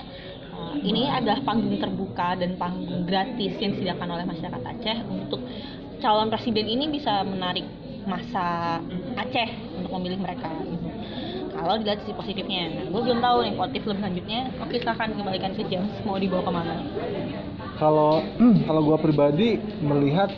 eh, 0.53 0.75
ini 0.85 1.09
adalah 1.09 1.41
panggung 1.41 1.81
terbuka 1.81 2.37
dan 2.37 2.55
panggung 2.55 3.09
gratis 3.09 3.57
yang 3.57 3.73
disediakan 3.73 4.09
oleh 4.13 4.25
masyarakat 4.29 4.61
Aceh 4.61 4.97
untuk 5.09 5.41
calon 5.97 6.29
presiden 6.29 6.67
ini 6.67 6.91
bisa 6.91 7.25
menarik 7.25 7.65
masa 8.05 8.77
Aceh 9.15 9.49
untuk 9.77 9.91
memilih 9.99 10.19
mereka 10.19 10.49
gitu. 10.63 10.87
Kalau 11.53 11.77
dilihat 11.77 12.01
sisi 12.01 12.13
positifnya, 12.17 12.65
nah, 12.65 12.85
gue 12.89 13.01
belum 13.05 13.19
tahu 13.21 13.37
nih 13.45 13.53
positif 13.53 13.81
lebih 13.85 14.03
lanjutnya. 14.03 14.41
Oke 14.57 14.75
silahkan 14.81 15.09
kembalikan 15.13 15.51
ke 15.53 15.63
James 15.69 15.93
mau 16.01 16.17
dibawa 16.17 16.41
ke 16.43 16.51
mana? 16.51 16.75
Kalau 17.77 18.25
kalau 18.67 18.81
gua 18.83 18.97
pribadi 18.97 19.61
melihat 19.79 20.33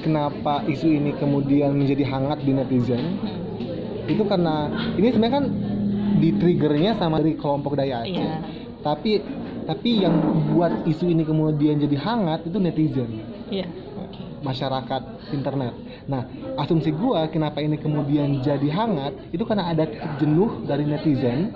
kenapa 0.00 0.64
isu 0.66 0.88
ini 0.88 1.12
kemudian 1.16 1.72
menjadi 1.72 2.04
hangat 2.08 2.44
di 2.44 2.52
netizen 2.52 3.16
Hmm. 3.24 3.40
itu 4.04 4.20
karena 4.28 4.68
ini 5.00 5.08
sebenarnya 5.08 5.34
kan 5.40 5.46
di 6.20 6.28
triggernya 6.36 6.92
sama 7.00 7.24
dari 7.24 7.36
kelompok 7.40 7.72
daya 7.72 8.04
Aceh. 8.04 8.12
Iya, 8.12 8.36
Tapi 8.84 9.12
tapi 9.64 10.04
yang 10.04 10.12
buat 10.52 10.84
isu 10.84 11.08
ini 11.08 11.24
kemudian 11.24 11.80
jadi 11.80 11.96
hangat 11.96 12.44
itu 12.44 12.60
netizen, 12.60 13.08
iya. 13.48 13.64
Masyarakat 14.44 15.02
internet. 15.32 15.72
Nah, 16.04 16.28
asumsi 16.60 16.92
gua 16.92 17.24
kenapa 17.26 17.64
ini 17.64 17.80
kemudian 17.80 18.44
jadi 18.44 18.68
hangat 18.70 19.16
itu 19.32 19.40
karena 19.42 19.72
ada 19.72 19.88
jenuh 20.20 20.62
dari 20.68 20.84
netizen 20.84 21.48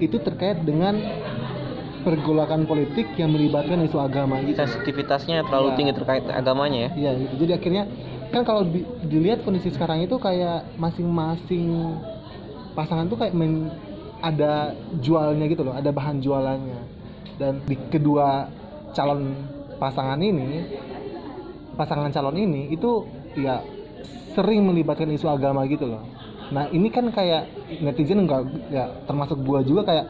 itu 0.00 0.16
terkait 0.16 0.64
dengan 0.64 0.96
pergolakan 2.00 2.64
politik 2.64 3.12
yang 3.20 3.28
melibatkan 3.28 3.84
isu 3.84 4.00
agama 4.00 4.40
gitu. 4.40 4.56
Sensitivitasnya 4.56 5.44
terlalu 5.44 5.68
Ya. 5.68 5.76
tinggi 5.76 5.92
terkait 5.92 6.24
agamanya 6.24 6.88
ya. 6.88 6.90
Iya 6.96 7.10
gitu. 7.20 7.34
Jadi 7.44 7.52
akhirnya 7.52 7.82
kan 8.32 8.42
kalau 8.48 8.64
di- 8.64 8.88
dilihat 9.04 9.44
kondisi 9.44 9.68
sekarang 9.68 10.00
itu 10.00 10.16
kayak 10.16 10.64
masing-masing 10.80 11.92
pasangan 12.72 13.04
tuh 13.04 13.20
kayak 13.20 13.36
men- 13.36 13.68
ada 14.20 14.76
jualnya 15.00 15.48
gitu 15.48 15.64
loh, 15.64 15.72
ada 15.76 15.88
bahan 15.92 16.20
jualannya. 16.20 16.80
Dan 17.36 17.64
di 17.64 17.76
kedua 17.88 18.48
calon 18.92 19.32
pasangan 19.80 20.20
ini, 20.20 20.60
pasangan 21.74 22.10
calon 22.10 22.36
ini 22.38 22.70
itu 22.70 23.06
ya 23.38 23.62
sering 24.34 24.62
melibatkan 24.66 25.10
isu 25.10 25.26
agama 25.26 25.66
gitu 25.66 25.90
loh. 25.90 26.02
Nah 26.50 26.66
ini 26.70 26.90
kan 26.90 27.10
kayak 27.14 27.46
netizen 27.82 28.26
enggak 28.26 28.46
ya 28.70 28.90
termasuk 29.06 29.42
gua 29.42 29.62
juga 29.62 29.86
kayak 29.86 30.06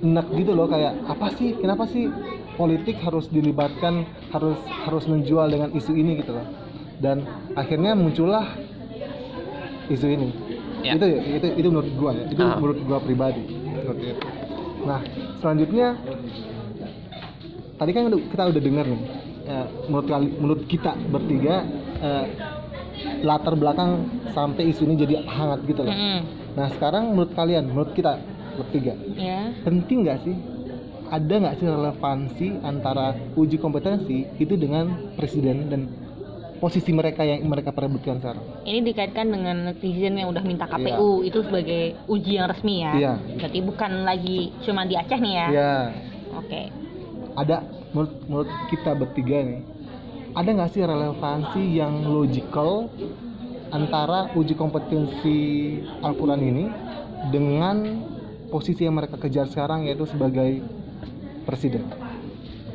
enak 0.00 0.26
gitu 0.32 0.52
loh 0.56 0.68
kayak 0.68 0.96
apa 1.08 1.28
sih 1.36 1.56
kenapa 1.60 1.84
sih 1.88 2.08
politik 2.56 2.96
harus 3.04 3.28
dilibatkan 3.28 4.04
harus 4.32 4.56
harus 4.88 5.04
menjual 5.04 5.48
dengan 5.48 5.68
isu 5.76 5.92
ini 5.92 6.24
gitu 6.24 6.32
loh 6.36 6.44
dan 7.04 7.24
akhirnya 7.52 7.92
muncullah 7.92 8.48
isu 9.92 10.08
ini 10.08 10.28
Ya. 10.80 10.96
Itu 10.96 11.06
itu 11.12 11.48
itu 11.60 11.68
menurut 11.68 11.92
gua 11.92 12.10
ya. 12.16 12.24
Itu 12.32 12.40
Ah. 12.40 12.56
menurut 12.56 12.78
gua 12.88 12.98
pribadi. 13.04 13.44
Itu. 13.44 13.92
Nah, 14.88 15.00
selanjutnya 15.44 15.92
tadi 17.76 17.90
kan 17.92 18.08
kita 18.08 18.42
udah 18.48 18.62
dengar 18.64 18.84
nih 18.88 19.00
eh, 19.50 19.66
menurut 19.84 20.06
kali- 20.06 20.32
menurut 20.32 20.62
kita 20.64 20.94
bertiga 21.10 21.66
eh, 22.00 22.24
latar 23.20 23.52
belakang 23.52 23.90
sampai 24.30 24.70
isu 24.70 24.84
ini 24.84 24.94
jadi 24.96 25.14
hangat 25.26 25.60
gitu 25.64 25.82
loh. 25.82 25.92
Mm-mm. 25.92 26.20
Nah, 26.52 26.68
sekarang 26.70 27.10
menurut 27.10 27.32
kalian, 27.32 27.64
menurut 27.66 27.92
kita 27.92 28.20
bertiga, 28.52 28.94
ya 29.14 29.50
penting 29.60 30.04
nggak 30.04 30.18
sih 30.20 30.36
ada 31.08 31.34
nggak 31.36 31.56
sih 31.56 31.66
relevansi 31.66 32.48
antara 32.60 33.06
uji 33.34 33.56
kompetensi 33.56 34.26
itu 34.36 34.54
dengan 34.54 34.86
presiden 35.16 35.66
dan 35.66 35.80
posisi 36.56 36.92
mereka 36.92 37.24
yang 37.24 37.40
mereka 37.42 37.72
perebutkan 37.72 38.20
sekarang? 38.20 38.44
ini 38.62 38.84
dikaitkan 38.84 39.26
dengan 39.26 39.56
netizen 39.64 40.14
yang 40.14 40.28
udah 40.28 40.44
minta 40.44 40.68
KPU 40.68 41.24
itu 41.24 41.40
sebagai 41.40 41.96
uji 42.04 42.36
yang 42.36 42.46
resmi 42.46 42.84
ya 42.84 42.92
Iya. 42.92 43.12
berarti 43.16 43.58
bukan 43.60 43.92
lagi 44.04 44.38
cuma 44.60 44.84
di 44.84 44.94
Aceh 44.94 45.16
nih 45.16 45.34
ya 45.34 45.46
Ya, 45.48 45.72
oke 46.36 46.62
ada 47.32 47.64
menurut 47.92 48.12
menurut 48.26 48.50
kita 48.70 48.94
bertiga 48.94 49.38
nih, 49.42 49.60
ada 50.34 50.48
nggak 50.50 50.70
sih 50.70 50.82
relevansi 50.82 51.62
yang 51.74 52.06
logical 52.06 52.90
antara 53.70 54.30
uji 54.34 54.54
kompetensi 54.58 55.38
Al-Quran 56.02 56.40
ini 56.42 56.64
dengan 57.30 57.76
posisi 58.50 58.82
yang 58.86 58.98
mereka 58.98 59.18
kejar 59.18 59.46
sekarang 59.46 59.86
yaitu 59.86 60.06
sebagai 60.06 60.62
presiden? 61.46 61.86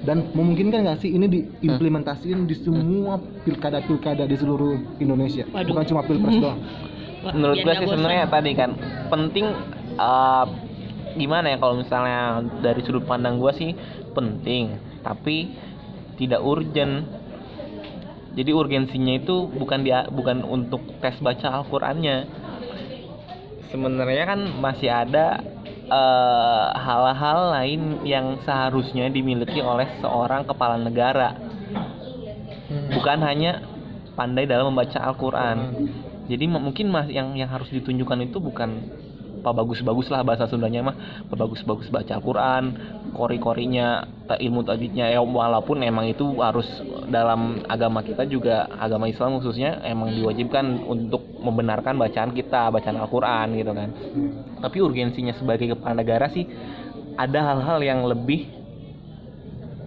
Dan 0.06 0.30
memungkinkan 0.38 0.86
nggak 0.86 1.00
sih 1.02 1.18
ini 1.18 1.26
diimplementasikan 1.26 2.46
di 2.46 2.54
semua 2.54 3.18
pilkada-pilkada 3.42 4.30
di 4.30 4.38
seluruh 4.38 4.78
Indonesia, 5.02 5.50
Waduh. 5.50 5.74
bukan 5.74 5.84
cuma 5.90 6.02
pilpres 6.06 6.38
doang? 6.38 6.62
Menurut 7.26 7.58
biar 7.66 7.82
gue 7.82 7.82
sih 7.82 7.88
sebenarnya 7.90 8.30
tadi 8.30 8.52
kan 8.54 8.78
penting 9.10 9.50
eh, 9.98 10.46
gimana 11.16 11.56
ya 11.56 11.58
kalau 11.58 11.82
misalnya 11.82 12.44
dari 12.60 12.86
sudut 12.86 13.08
pandang 13.08 13.40
gue 13.42 13.52
sih 13.56 13.72
penting 14.14 14.78
tapi 15.06 15.54
tidak 16.18 16.42
urgent. 16.42 17.06
Jadi 18.36 18.52
urgensinya 18.52 19.16
itu 19.16 19.48
bukan 19.48 19.86
dia 19.86 20.10
bukan 20.12 20.44
untuk 20.44 20.82
tes 21.00 21.16
baca 21.24 21.62
Al-Qur'annya. 21.62 22.28
Sebenarnya 23.72 24.24
kan 24.28 24.40
masih 24.60 24.92
ada 24.92 25.40
eh, 25.88 26.68
hal-hal 26.76 27.40
lain 27.56 27.82
yang 28.04 28.42
seharusnya 28.44 29.08
dimiliki 29.08 29.64
oleh 29.64 29.88
seorang 30.04 30.44
kepala 30.44 30.76
negara. 30.76 31.38
Bukan 32.92 33.20
hanya 33.24 33.64
pandai 34.20 34.44
dalam 34.50 34.76
membaca 34.76 35.00
Al-Qur'an. 35.00 35.72
Jadi 36.26 36.44
m- 36.50 36.60
mungkin 36.60 36.90
mas 36.90 37.08
yang 37.08 37.38
yang 37.38 37.48
harus 37.48 37.70
ditunjukkan 37.72 38.26
itu 38.26 38.42
bukan 38.42 38.84
bagus-bagus 39.52 40.08
lah 40.10 40.24
bahasa 40.24 40.48
Sundanya 40.48 40.82
mah. 40.82 40.96
Apa 41.28 41.36
bagus-bagus 41.36 41.92
baca 41.92 42.16
Al-Quran 42.16 42.64
kori-korinya 43.14 44.08
ilmu 44.40 44.64
tajwidnya. 44.64 45.12
Ya 45.12 45.20
walaupun 45.22 45.84
emang 45.84 46.10
itu 46.10 46.26
harus 46.42 46.66
dalam 47.12 47.62
agama 47.70 48.02
kita 48.02 48.26
juga 48.26 48.66
agama 48.80 49.06
Islam 49.12 49.38
khususnya 49.38 49.84
emang 49.86 50.16
diwajibkan 50.16 50.88
untuk 50.88 51.22
membenarkan 51.44 52.00
bacaan 52.00 52.32
kita 52.32 52.72
bacaan 52.72 52.98
Al-Quran 52.98 53.48
gitu 53.60 53.72
kan. 53.76 53.90
Tapi 54.64 54.78
urgensinya 54.82 55.36
sebagai 55.36 55.76
kepala 55.76 56.02
negara 56.02 56.32
sih 56.32 56.48
ada 57.20 57.54
hal-hal 57.54 57.80
yang 57.84 58.08
lebih 58.08 58.48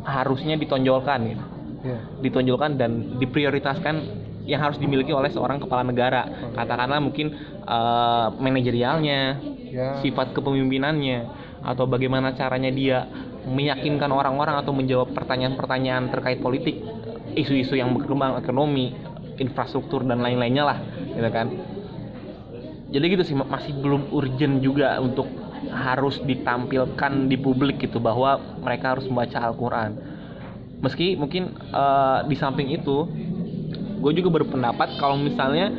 harusnya 0.04 0.54
ditonjolkan 0.60 1.20
gitu. 1.24 1.44
Ya. 1.78 1.94
ditonjolkan 2.18 2.74
dan 2.74 3.22
diprioritaskan 3.22 4.26
yang 4.48 4.64
harus 4.64 4.80
dimiliki 4.80 5.12
oleh 5.12 5.28
seorang 5.28 5.60
kepala 5.60 5.84
negara. 5.84 6.24
Katakanlah 6.56 7.04
mungkin 7.04 7.36
eh, 7.68 8.26
manajerialnya, 8.40 9.20
Ya. 9.68 10.00
sifat 10.00 10.32
kepemimpinannya, 10.32 11.28
atau 11.60 11.84
bagaimana 11.84 12.32
caranya 12.32 12.72
dia 12.72 13.04
meyakinkan 13.44 14.08
orang-orang 14.08 14.56
atau 14.64 14.72
menjawab 14.72 15.12
pertanyaan-pertanyaan 15.12 16.08
terkait 16.08 16.40
politik, 16.40 16.80
isu-isu 17.36 17.76
yang 17.76 17.92
berkembang, 17.92 18.40
ekonomi, 18.40 18.96
infrastruktur 19.36 20.08
dan 20.08 20.24
lain-lainnya 20.24 20.64
lah, 20.64 20.78
gitu 21.12 21.28
kan. 21.28 21.52
Jadi 22.88 23.04
gitu 23.12 23.24
sih 23.28 23.36
ma- 23.36 23.44
masih 23.44 23.76
belum 23.76 24.08
urgent 24.08 24.64
juga 24.64 24.96
untuk 25.04 25.28
harus 25.68 26.16
ditampilkan 26.24 27.28
di 27.28 27.36
publik 27.36 27.84
gitu 27.84 28.00
bahwa 28.00 28.40
mereka 28.64 28.96
harus 28.96 29.04
membaca 29.04 29.36
Al-Qur'an 29.36 29.92
meski 30.78 31.18
mungkin 31.18 31.50
eh, 31.52 32.18
di 32.24 32.36
samping 32.38 32.70
itu 32.70 33.10
gue 33.98 34.12
juga 34.14 34.30
berpendapat 34.32 34.96
kalau 34.96 35.18
misalnya 35.18 35.74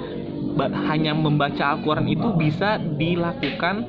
hanya 0.86 1.14
membaca 1.14 1.74
Al-Quran 1.74 2.08
itu 2.08 2.28
bisa 2.34 2.76
dilakukan 2.78 3.88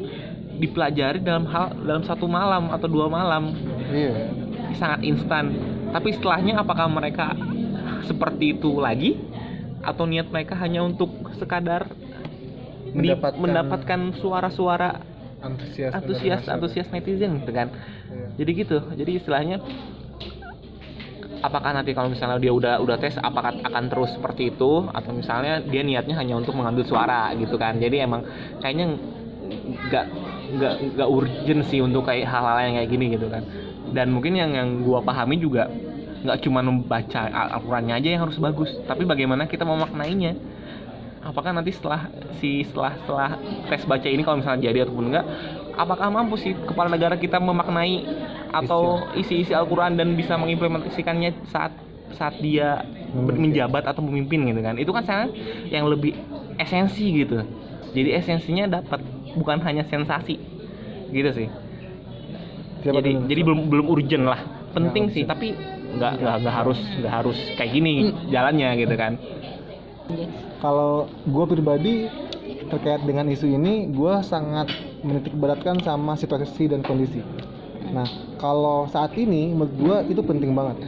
dipelajari 0.57 1.19
dalam 1.21 1.45
hal 1.45 1.73
dalam 1.81 2.03
satu 2.03 2.27
malam 2.27 2.69
atau 2.69 2.87
dua 2.87 3.07
malam 3.09 3.55
Iya. 3.89 4.31
sangat 4.73 5.01
instan 5.03 5.51
tapi 5.91 6.13
setelahnya 6.13 6.55
apakah 6.57 6.87
mereka 6.87 7.35
seperti 8.03 8.55
itu 8.55 8.79
lagi 8.79 9.19
atau 9.81 10.05
niat 10.05 10.29
mereka 10.29 10.55
hanya 10.55 10.85
untuk 10.85 11.11
sekadar 11.35 11.89
di- 12.87 13.11
mendapatkan 13.17 14.15
suara-suara 14.15 15.01
Antusias. 15.41 15.91
antusias 15.91 16.43
antusias 16.47 16.89
netizen 16.91 17.41
gitu 17.41 17.51
kan 17.51 17.73
Iya. 18.07 18.27
jadi 18.37 18.51
gitu 18.55 18.77
jadi 18.93 19.11
istilahnya 19.17 19.57
apakah 21.40 21.70
nanti 21.76 21.90
kalau 21.97 22.09
misalnya 22.12 22.38
dia 22.40 22.52
udah 22.52 22.75
udah 22.85 22.97
tes 23.00 23.16
apakah 23.20 23.56
akan 23.64 23.85
terus 23.90 24.11
seperti 24.16 24.52
itu? 24.52 24.87
Atau 24.92 25.12
misalnya 25.16 25.61
dia 25.64 25.82
niatnya 25.85 26.14
hanya 26.20 26.35
untuk 26.40 26.54
mengambil 26.56 26.85
suara 26.85 27.32
gitu 27.37 27.56
kan? 27.56 27.76
Jadi 27.80 27.97
emang 28.04 28.23
kayaknya 28.61 28.97
nggak 29.88 30.06
nggak 30.50 30.75
nggak 30.97 31.09
urgent 31.09 31.61
sih 31.70 31.80
untuk 31.80 32.04
kayak 32.09 32.26
hal-hal 32.28 32.59
yang 32.66 32.75
kayak 32.80 32.90
gini 32.90 33.04
gitu 33.16 33.26
kan. 33.30 33.42
Dan 33.90 34.12
mungkin 34.14 34.37
yang 34.38 34.50
yang 34.54 34.68
gua 34.87 35.00
pahami 35.02 35.40
juga 35.40 35.73
nggak 36.20 36.38
cuma 36.44 36.61
membaca 36.61 37.20
Al- 37.32 37.52
Al-Qurannya 37.56 37.94
aja 37.97 38.09
yang 38.12 38.23
harus 38.28 38.37
bagus 38.37 38.68
tapi 38.85 39.09
bagaimana 39.09 39.49
kita 39.49 39.64
memaknainya? 39.64 40.37
Apakah 41.20 41.52
nanti 41.52 41.68
setelah 41.76 42.09
si 42.40 42.64
setelah 42.64 42.97
setelah 43.04 43.30
tes 43.68 43.85
baca 43.85 44.09
ini 44.09 44.25
kalau 44.25 44.40
misalnya 44.40 44.73
jadi 44.73 44.88
ataupun 44.88 45.12
enggak 45.12 45.26
apakah 45.76 46.09
mampu 46.09 46.40
sih 46.40 46.56
kepala 46.56 46.88
negara 46.88 47.20
kita 47.20 47.37
memaknai 47.37 48.09
atau 48.50 48.83
isi-isi 49.14 49.54
Al-Quran 49.54 49.95
dan 49.95 50.14
bisa 50.14 50.35
mengimplementasikannya 50.35 51.30
saat 51.47 51.73
saat 52.11 52.35
dia 52.42 52.83
Memimpin. 53.11 53.50
menjabat 53.50 53.87
atau 53.87 54.02
memimpin 54.02 54.42
gitu 54.47 54.61
kan 54.61 54.75
itu 54.75 54.90
kan 54.90 55.02
saya 55.02 55.25
yang 55.66 55.87
lebih 55.87 56.14
esensi 56.59 57.07
gitu 57.14 57.42
jadi 57.90 58.19
esensinya 58.19 58.83
dapat 58.83 59.02
bukan 59.35 59.59
hanya 59.62 59.87
sensasi 59.87 60.38
gitu 61.11 61.30
sih 61.35 61.49
Siapa 62.80 62.99
jadi 62.99 63.11
dulu? 63.14 63.26
jadi 63.28 63.40
belum 63.47 63.61
belum 63.66 63.87
urgent 63.88 64.25
lah 64.26 64.40
penting 64.73 65.07
Nggak 65.07 65.14
sih 65.14 65.23
urgent. 65.23 65.30
tapi 65.30 65.49
nggak 65.90 66.12
nggak 66.19 66.35
nggak 66.42 66.54
harus 66.54 66.78
nggak 66.99 67.14
harus 67.14 67.38
kayak 67.54 67.71
gini 67.71 67.95
jalannya 68.30 68.69
gitu 68.78 68.95
kan 68.95 69.12
Kalau 70.61 71.09
gue 71.25 71.45
pribadi 71.47 71.95
terkait 72.69 73.00
dengan 73.07 73.25
isu 73.26 73.47
ini, 73.49 73.88
gue 73.88 74.14
sangat 74.21 74.69
menitik 75.00 75.33
beratkan 75.33 75.80
sama 75.80 76.12
situasi 76.12 76.69
dan 76.69 76.85
kondisi. 76.85 77.23
Nah, 77.90 78.06
kalau 78.38 78.87
saat 78.87 79.12
ini 79.14 79.50
menurut 79.50 79.75
gue 79.75 79.97
itu 80.09 80.23
penting 80.23 80.54
banget. 80.54 80.87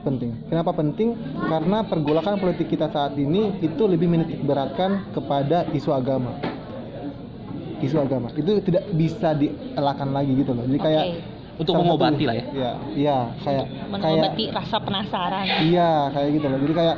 Penting. 0.00 0.32
Kenapa 0.48 0.72
penting? 0.72 1.12
Karena 1.44 1.84
pergolakan 1.84 2.40
politik 2.40 2.72
kita 2.72 2.88
saat 2.88 3.12
ini 3.14 3.60
itu 3.60 3.82
lebih 3.84 4.08
menitik 4.08 4.40
beratkan 4.40 5.04
kepada 5.12 5.68
isu 5.70 5.92
agama. 5.92 6.32
Isu 7.80 7.96
agama 7.96 8.28
itu 8.32 8.60
tidak 8.60 8.88
bisa 8.92 9.32
dielakkan 9.32 10.08
lagi 10.10 10.32
gitu 10.34 10.52
loh. 10.52 10.64
Jadi 10.64 10.80
kayak 10.80 11.04
untuk 11.56 11.76
salah 11.76 11.84
mengobati 11.84 12.16
satu- 12.16 12.28
lah 12.28 12.34
ya 12.34 12.44
Iya, 12.50 12.72
iya 12.96 13.16
kayak 13.44 13.64
kayak 13.68 13.92
mengobati 13.92 14.44
rasa 14.48 14.76
penasaran 14.80 15.44
Iya 15.60 15.90
kayak 16.12 16.28
gitu 16.32 16.46
loh. 16.48 16.58
Jadi 16.60 16.74
kayak 16.76 16.96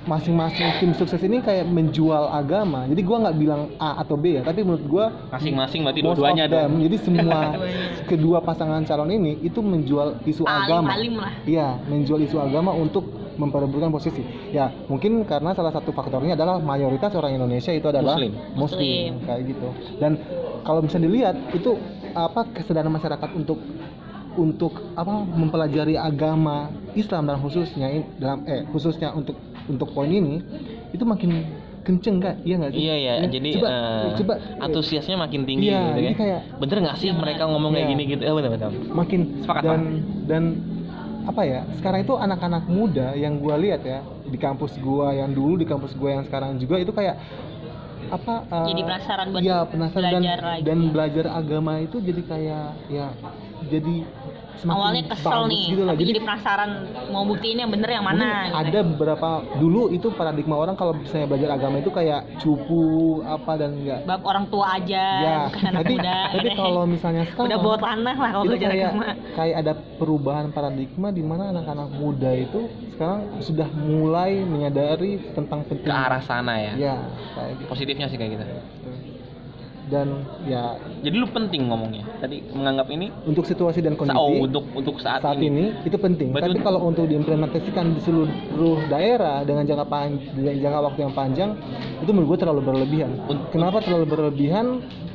masing-masing 0.00 0.80
tim 0.80 0.92
sukses 0.92 1.20
ini 1.20 1.38
kayak 1.38 1.64
menjual 1.64 2.26
agama. 2.26 2.88
Jadi 2.88 3.00
gua 3.00 3.16
nggak 3.22 3.36
bilang 3.36 3.62
A 3.76 4.00
atau 4.00 4.16
B 4.16 4.36
ya, 4.36 4.42
tapi 4.42 4.60
menurut 4.60 4.84
gua 4.84 5.04
masing-masing 5.28 5.84
berarti 5.84 6.00
dua-duanya 6.00 6.44
dong 6.46 6.80
Jadi 6.80 6.96
semua 6.98 7.38
kedua 8.10 8.38
pasangan 8.40 8.80
calon 8.82 9.10
ini 9.10 9.40
itu 9.40 9.60
menjual 9.60 10.24
isu 10.24 10.44
agama. 10.44 10.94
alim-alim 10.94 11.14
lah 11.16 11.32
Iya, 11.44 11.68
menjual 11.84 12.20
isu 12.20 12.36
agama 12.36 12.72
untuk 12.72 13.04
memperebutkan 13.36 13.88
posisi. 13.88 14.20
Ya, 14.52 14.68
mungkin 14.84 15.24
karena 15.24 15.52
salah 15.52 15.72
satu 15.72 15.90
faktornya 15.90 16.36
adalah 16.36 16.60
mayoritas 16.60 17.12
orang 17.12 17.32
Indonesia 17.32 17.72
itu 17.72 17.88
adalah 17.88 18.16
Muslim. 18.16 18.32
Muslim. 18.52 19.10
kayak 19.24 19.40
gitu. 19.48 19.68
Dan 19.96 20.20
kalau 20.60 20.80
bisa 20.80 20.96
dilihat 20.96 21.36
itu 21.50 21.76
apa 22.12 22.44
kesadaran 22.50 22.90
masyarakat 22.90 23.30
untuk 23.32 23.56
untuk 24.30 24.94
apa 24.94 25.26
mempelajari 25.26 25.98
agama 25.98 26.68
Islam 26.92 27.26
dan 27.26 27.38
khususnya 27.38 27.90
in- 27.90 28.06
dalam 28.14 28.46
eh 28.46 28.62
khususnya 28.68 29.10
untuk 29.10 29.34
untuk 29.70 29.94
poin 29.94 30.10
ini 30.10 30.42
itu 30.90 31.04
makin 31.06 31.30
kenceng 31.80 32.20
nggak? 32.20 32.36
Iya 32.44 32.54
nggak 32.60 32.72
sih? 32.74 32.80
iya 32.80 32.94
ya 32.98 33.14
Ya, 33.24 33.28
jadi 33.30 33.48
coba, 33.56 33.68
eh, 33.70 34.10
coba 34.20 34.32
antusiasnya 34.60 35.16
makin 35.16 35.40
tinggi 35.48 35.70
Iya, 35.70 35.80
gitu 35.80 35.90
jadi 35.96 36.06
kan 36.06 36.18
kayak 36.20 36.40
bener 36.60 36.76
nggak 36.84 36.96
sih 36.98 37.08
mereka 37.10 37.42
ngomong 37.46 37.70
kayak 37.72 37.86
Iya. 37.86 37.92
gini 37.94 38.02
gitu 38.06 38.22
ya 38.22 38.32
bener 38.34 38.50
bener 38.52 38.70
makin 38.92 39.20
Sepakat, 39.40 39.64
dan 39.64 39.80
dan 40.28 40.42
apa 41.20 41.42
ya 41.44 41.60
sekarang 41.76 42.00
itu 42.02 42.14
anak-anak 42.16 42.64
muda 42.66 43.12
yang 43.14 43.38
gua 43.38 43.54
lihat 43.54 43.80
ya 43.82 44.00
di 44.24 44.36
kampus 44.36 44.76
gua 44.76 45.12
yang 45.12 45.30
dulu 45.30 45.56
di 45.56 45.64
kampus 45.64 45.92
gua 45.94 46.16
yang 46.16 46.24
sekarang 46.24 46.56
juga 46.56 46.76
itu 46.76 46.90
kayak 46.90 47.16
apa 48.10 48.34
uh, 48.44 48.66
Jadi 48.66 48.82
penasaran 48.82 49.26
buat 49.30 49.40
ya 49.40 49.58
penasaran 49.62 50.02
dan 50.02 50.20
belajar 50.20 50.38
lagi. 50.42 50.62
dan 50.66 50.78
belajar 50.90 51.24
agama 51.30 51.72
itu 51.78 51.96
jadi 52.00 52.22
kayak 52.26 52.64
ya 52.88 53.06
jadi 53.62 53.94
semakin 54.60 54.76
Awalnya 54.76 55.02
kesel 55.08 55.30
bagus 55.32 55.50
nih, 55.50 55.64
gitu 55.72 55.82
lah 55.82 55.94
tapi 55.94 56.00
jadi 56.04 56.10
jadi 56.12 56.20
penasaran 56.20 56.70
mau 57.08 57.24
buktiin 57.24 57.58
yang 57.58 57.70
bener 57.72 57.90
yang 57.90 58.04
mana. 58.04 58.28
gitu. 58.46 58.56
ada 58.60 58.80
beberapa 58.84 59.28
dulu 59.56 59.82
itu 59.88 60.08
paradigma 60.12 60.54
orang 60.60 60.76
kalau 60.76 60.92
misalnya 60.92 61.26
belajar 61.26 61.50
agama 61.56 61.76
itu 61.80 61.90
kayak 61.90 62.20
cupu 62.38 62.82
apa 63.24 63.52
dan 63.56 63.70
enggak 63.80 64.00
Bab 64.04 64.22
orang 64.24 64.44
tua 64.52 64.66
aja, 64.76 65.04
ya 65.20 65.38
bukan 65.48 65.64
anak 65.64 65.80
tapi 65.80 65.94
muda. 65.96 66.18
tapi 66.30 66.48
kalau 66.60 66.82
misalnya 66.84 67.22
sekarang 67.26 67.48
udah 67.48 67.58
bawa 67.58 67.76
tanah 67.80 68.16
lah 68.16 68.30
kalau 68.30 68.44
belajar 68.44 68.68
kayak 68.70 68.84
agama. 68.84 69.06
kayak 69.34 69.56
ada 69.64 69.72
perubahan 69.96 70.46
paradigma 70.52 71.08
di 71.10 71.22
mana 71.24 71.42
anak-anak 71.50 71.88
muda 71.96 72.30
itu 72.36 72.60
sekarang 72.94 73.20
sudah 73.40 73.68
mulai 73.72 74.44
menyadari 74.44 75.16
tentang 75.32 75.64
penting 75.64 75.88
ke 75.88 75.92
arah 75.92 76.20
sana 76.20 76.60
ya 76.60 76.72
ya 76.76 76.96
kayak 77.32 77.52
gitu 77.56 77.68
positifnya 77.72 78.06
sih 78.12 78.18
kayak 78.20 78.30
gitu 78.36 78.44
dan 79.90 80.22
ya 80.46 80.78
jadi 81.02 81.16
lu 81.18 81.26
penting 81.26 81.66
ngomongnya 81.66 82.06
tadi 82.22 82.46
menganggap 82.54 82.86
ini 82.88 83.10
untuk 83.26 83.42
situasi 83.42 83.82
dan 83.82 83.98
kondisi 83.98 84.14
oh 84.16 84.30
untuk 84.40 84.64
untuk 84.72 85.02
saat, 85.02 85.20
saat 85.20 85.42
ini 85.42 85.74
itu 85.82 85.98
penting. 85.98 86.30
Berarti 86.30 86.46
Tapi 86.46 86.54
untuk- 86.56 86.66
kalau 86.70 86.80
untuk 86.86 87.04
diimplementasikan 87.10 87.84
di 87.92 88.00
seluruh 88.00 88.86
daerah 88.86 89.42
dengan 89.42 89.66
jangka 89.66 89.86
panjang, 89.86 90.30
dengan 90.32 90.54
jangka 90.56 90.80
waktu 90.86 91.00
yang 91.02 91.14
panjang, 91.14 91.50
itu 91.98 92.10
menurut 92.14 92.28
gue 92.36 92.38
terlalu 92.46 92.60
berlebihan. 92.62 93.10
Un- 93.26 93.46
Kenapa 93.50 93.82
terlalu 93.82 94.06
berlebihan? 94.06 94.66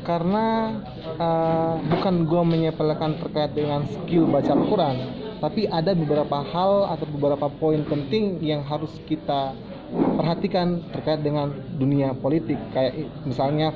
Karena 0.03 0.75
uh, 1.17 1.81
bukan 1.81 2.27
gue 2.27 2.41
menyepelekan 2.45 3.17
terkait 3.17 3.55
dengan 3.55 3.87
skill 3.87 4.27
baca 4.27 4.53
Al-Quran, 4.53 4.95
tapi 5.39 5.65
ada 5.65 5.95
beberapa 5.95 6.43
hal 6.43 6.93
atau 6.93 7.05
beberapa 7.09 7.47
poin 7.49 7.81
penting 7.81 8.37
yang 8.37 8.61
harus 8.61 8.93
kita 9.07 9.55
perhatikan 10.15 10.83
terkait 10.91 11.21
dengan 11.21 11.49
dunia 11.73 12.13
politik. 12.13 12.57
Kayak 12.69 12.93
misalnya 13.23 13.73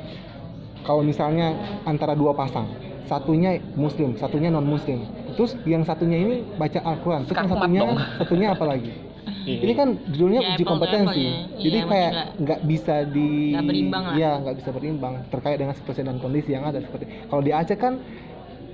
kalau 0.82 1.02
misalnya 1.02 1.54
antara 1.84 2.14
dua 2.14 2.32
pasang 2.32 2.68
satunya 3.04 3.58
muslim 3.74 4.14
satunya 4.16 4.48
non 4.48 4.64
muslim 4.64 5.02
terus 5.34 5.58
yang 5.64 5.82
satunya 5.82 6.18
ini 6.18 6.36
baca 6.54 6.80
Al-Quran 6.80 7.26
terus 7.26 7.38
yang 7.38 7.50
satunya 7.50 7.80
dong. 7.82 7.98
satunya 8.20 8.48
apa 8.52 8.66
lagi 8.66 8.92
Iya. 9.40 9.62
ini 9.62 9.74
kan 9.74 9.90
judulnya 10.08 10.42
Ya, 10.42 10.50
uji 10.52 10.64
kompetensi 10.64 11.22
ya. 11.22 11.34
jadi 11.60 11.78
Iya, 11.80 11.88
kayak 11.88 12.12
nggak 12.38 12.60
bisa 12.66 12.96
di 13.04 13.30
berimbang 13.56 14.04
lah. 14.04 14.16
ya 14.16 14.32
nggak 14.38 14.56
bisa 14.58 14.70
berimbang 14.70 15.14
terkait 15.28 15.58
dengan 15.58 15.74
situasi 15.74 16.02
dan 16.02 16.18
kondisi 16.18 16.50
yang 16.50 16.66
ada 16.66 16.78
seperti 16.78 17.06
kalau 17.26 17.42
di 17.42 17.50
Aceh 17.50 17.74
kan 17.76 17.98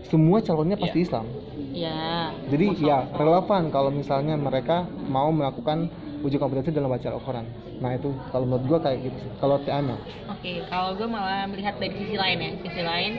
semua 0.06 0.40
calonnya 0.40 0.76
pasti 0.76 0.98
Iya. 0.98 1.06
Islam 1.06 1.26
Ya. 1.72 2.32
jadi 2.48 2.66
Masuk. 2.72 2.84
ya 2.84 2.98
relevan 3.10 3.64
kalau 3.68 3.90
misalnya 3.90 4.36
mereka 4.36 4.78
mau 5.06 5.28
melakukan 5.30 5.92
uji 6.26 6.42
kompetensi 6.42 6.74
dalam 6.74 6.90
baca 6.90 7.06
Al-Quran. 7.06 7.46
Nah 7.78 7.92
itu 7.94 8.10
kalau 8.34 8.50
menurut 8.50 8.66
gua 8.66 8.80
kayak 8.82 8.98
gitu 9.06 9.18
sih. 9.22 9.32
kalau 9.38 9.62
Tiana 9.62 9.96
Oke, 10.34 10.66
kalau 10.68 10.98
gue 10.98 11.06
malah 11.06 11.46
melihat 11.46 11.78
dari 11.78 11.94
sisi 11.94 12.18
lain 12.18 12.38
ya, 12.42 12.52
sisi 12.66 12.82
lain 12.82 13.12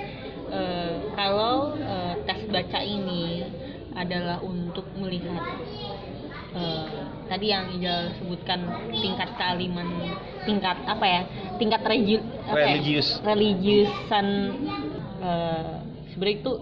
eh, 0.51 0.95
kalau 1.15 1.79
eh, 1.79 2.15
tes 2.27 2.41
baca 2.51 2.81
ini 2.83 3.47
adalah 3.95 4.43
untuk 4.43 4.85
melihat 4.99 5.41
eh, 6.53 6.89
tadi 7.31 7.47
yang 7.49 7.71
Ijal 7.79 8.13
sebutkan 8.19 8.61
tingkat 8.91 9.31
kealiman, 9.39 9.89
tingkat 10.45 10.79
apa 10.85 11.07
ya, 11.07 11.23
tingkat 11.57 11.81
religi, 11.87 12.19
ya, 12.19 12.53
religius. 12.55 13.09
religiusan 13.23 14.27
eh, 15.23 15.75
sebenarnya 16.13 16.37
itu 16.43 16.53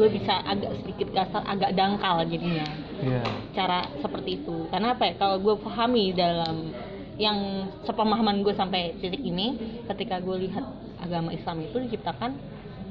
gue 0.00 0.08
bisa 0.16 0.40
agak 0.48 0.72
sedikit 0.80 1.12
kasar, 1.12 1.44
agak 1.44 1.76
dangkal 1.76 2.24
jadinya. 2.24 2.64
Iya. 3.00 3.20
cara 3.52 3.84
seperti 4.00 4.40
itu. 4.40 4.64
Karena 4.72 4.96
apa 4.96 5.08
ya? 5.08 5.14
Kalau 5.20 5.36
gue 5.40 5.56
pahami 5.60 6.16
dalam 6.16 6.72
yang 7.20 7.68
sepemahaman 7.84 8.40
gue 8.40 8.56
sampai 8.56 8.96
titik 8.96 9.20
ini 9.20 9.56
ketika 9.92 10.24
gue 10.24 10.48
lihat 10.48 10.64
agama 11.04 11.36
Islam 11.36 11.68
itu 11.68 11.76
diciptakan 11.84 12.32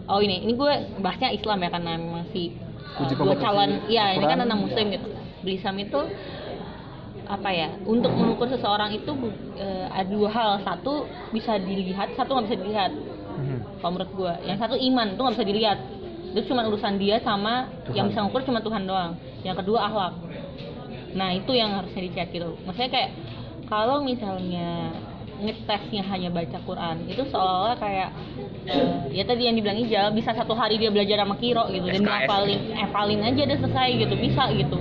oh 0.05 0.21
ini 0.21 0.45
ini 0.45 0.53
gue 0.53 1.01
bahasnya 1.01 1.33
Islam 1.33 1.65
ya 1.65 1.69
karena 1.73 1.97
memang 1.97 2.25
si 2.29 2.53
uh, 2.97 3.01
Uji 3.05 3.13
gue 3.17 3.37
calon 3.41 3.89
ya 3.89 4.13
ini 4.13 4.25
kan 4.25 4.45
anak 4.45 4.57
muslim 4.57 4.85
gitu. 4.93 5.09
Di 5.41 5.51
Islam 5.57 5.81
itu 5.81 5.99
apa 7.29 7.49
ya 7.53 7.69
untuk 7.85 8.09
mengukur 8.13 8.49
seseorang 8.49 8.93
itu 8.93 9.13
uh, 9.57 9.87
ada 9.93 10.09
dua 10.09 10.29
hal. 10.29 10.51
Satu 10.61 11.09
bisa 11.33 11.57
dilihat 11.57 12.13
satu 12.13 12.37
nggak 12.37 12.45
bisa 12.49 12.57
dilihat. 12.57 12.93
Mhm. 13.39 13.79
kalau 13.79 13.95
menurut 13.95 14.11
gue. 14.19 14.33
Yang 14.51 14.57
satu 14.67 14.75
iman 14.75 15.07
itu 15.15 15.21
nggak 15.23 15.35
bisa 15.39 15.47
dilihat 15.47 15.79
itu 16.29 16.41
cuma 16.53 16.61
urusan 16.69 17.01
dia 17.01 17.17
sama 17.25 17.69
Tuhan. 17.89 17.95
yang 17.97 18.05
bisa 18.13 18.19
ngukur 18.21 18.41
cuma 18.45 18.61
Tuhan 18.61 18.85
doang. 18.85 19.17
Yang 19.41 19.65
kedua 19.65 19.89
akhlak. 19.89 20.13
Nah 21.17 21.29
itu 21.33 21.51
yang 21.57 21.73
harusnya 21.73 22.01
dicek 22.05 22.29
gitu. 22.29 22.53
Maksudnya 22.69 22.91
kayak 22.93 23.11
kalau 23.65 24.05
misalnya 24.05 24.93
ngetesnya 25.39 26.03
hanya 26.03 26.29
baca 26.35 26.59
Quran 26.67 27.07
itu 27.07 27.23
seolah-olah 27.31 27.79
kayak 27.79 28.11
eh, 28.67 29.15
ya 29.15 29.23
tadi 29.23 29.47
yang 29.47 29.55
dibilang 29.55 29.79
Ijal 29.79 30.11
bisa 30.11 30.35
satu 30.35 30.51
hari 30.51 30.75
dia 30.75 30.91
belajar 30.91 31.23
sama 31.23 31.39
Kiro 31.39 31.65
gitu. 31.73 31.87
Dan 31.89 32.05
ngapalin 32.05 32.75
hafalin 32.75 33.21
aja 33.25 33.41
udah 33.49 33.57
selesai 33.65 33.89
gitu. 34.05 34.15
Bisa 34.19 34.43
gitu. 34.53 34.77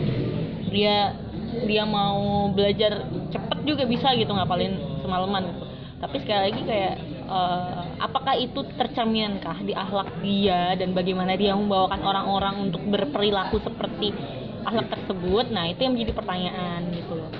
Dia 0.68 1.16
dia 1.64 1.84
mau 1.88 2.50
belajar 2.52 3.08
cepet 3.32 3.58
juga 3.64 3.88
bisa 3.88 4.12
gitu 4.18 4.28
ngapalin 4.34 4.76
semalaman 5.00 5.48
gitu. 5.48 5.64
Tapi 5.98 6.16
sekali 6.22 6.40
lagi 6.52 6.60
kayak 6.62 6.94
eh, 7.28 7.82
apakah 8.00 8.34
itu 8.40 8.64
tercerminkah 8.74 9.60
di 9.62 9.76
akhlak 9.76 10.20
dia 10.24 10.74
dan 10.74 10.96
bagaimana 10.96 11.36
dia 11.36 11.52
membawakan 11.52 12.00
orang-orang 12.00 12.54
untuk 12.68 12.82
berperilaku 12.88 13.60
seperti 13.60 14.16
akhlak 14.64 14.88
tersebut? 14.88 15.52
Nah 15.52 15.68
itu 15.68 15.84
yang 15.84 15.92
menjadi 15.94 16.12
pertanyaan 16.16 16.80
gitu 16.92 17.12
loh. 17.14 17.30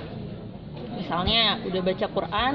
Misalnya 0.99 1.63
udah 1.65 1.81
baca 1.81 2.05
Quran 2.11 2.53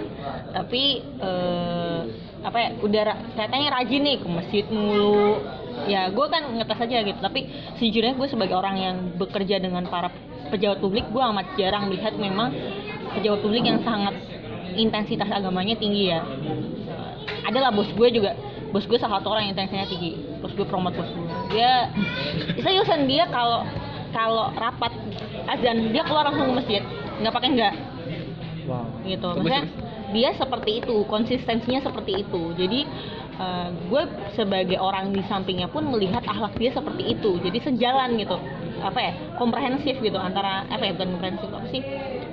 tapi 0.54 0.82
eh, 1.02 2.00
apa 2.44 2.58
ya 2.60 2.68
udah 2.84 3.02
kelihatannya 3.34 3.68
rajin 3.72 4.02
nih 4.04 4.16
ke 4.22 4.28
masjid 4.30 4.64
mulu. 4.70 5.42
Ya 5.90 6.06
gue 6.06 6.26
kan 6.30 6.54
ngetes 6.54 6.80
aja 6.86 7.02
gitu 7.02 7.18
tapi 7.18 7.50
sejujurnya 7.82 8.14
gue 8.14 8.28
sebagai 8.30 8.54
orang 8.54 8.76
yang 8.78 8.96
bekerja 9.18 9.58
dengan 9.58 9.90
para 9.90 10.06
pejabat 10.54 10.78
publik 10.78 11.02
gue 11.10 11.18
amat 11.18 11.58
jarang 11.58 11.90
melihat 11.90 12.14
memang 12.14 12.54
pejabat 13.18 13.42
publik 13.42 13.66
yang 13.66 13.82
sangat 13.82 14.14
intensitas 14.78 15.26
agamanya 15.30 15.74
tinggi 15.78 16.14
ya 16.14 16.22
Eh, 17.24 17.48
adalah 17.48 17.72
bos 17.72 17.88
gue 17.88 18.08
juga. 18.12 18.36
Bos 18.70 18.84
gue 18.84 18.98
salah 18.98 19.20
satu 19.20 19.32
orang 19.32 19.48
yang 19.48 19.52
intensitasnya 19.56 19.88
tinggi. 19.88 20.12
Bos 20.40 20.52
gue 20.52 20.66
promote 20.66 20.96
bos 20.96 21.08
gue. 21.08 21.28
Dia 21.56 21.88
seriusan 22.60 23.08
dia 23.08 23.24
kalau 23.28 23.64
kalau 24.14 24.54
rapat 24.54 24.92
azan 25.50 25.90
dia 25.90 26.06
keluar 26.06 26.30
langsung 26.30 26.54
ke 26.54 26.54
masjid 26.62 26.82
nggak 27.18 27.34
pakai 27.34 27.48
enggak 27.50 27.74
wow. 28.70 28.86
Gitu. 29.04 29.28
Maksudnya 29.28 29.64
dia 30.14 30.30
seperti 30.38 30.70
itu 30.78 30.96
konsistensinya 31.10 31.80
seperti 31.82 32.22
itu. 32.22 32.42
Jadi 32.54 32.80
eh, 33.40 33.68
gue 33.90 34.02
sebagai 34.38 34.78
orang 34.78 35.10
di 35.10 35.20
sampingnya 35.26 35.66
pun 35.66 35.90
melihat 35.90 36.22
akhlak 36.24 36.54
dia 36.56 36.70
seperti 36.70 37.18
itu. 37.18 37.42
Jadi 37.42 37.58
sejalan 37.60 38.16
gitu. 38.16 38.38
Apa 38.80 38.98
ya? 39.00 39.12
Komprehensif 39.36 39.98
gitu 39.98 40.16
antara 40.16 40.64
apa 40.70 40.82
ya? 40.86 40.94
Bukan 40.94 41.18
komprehensif 41.18 41.50
apa 41.50 41.66
sih 41.74 41.82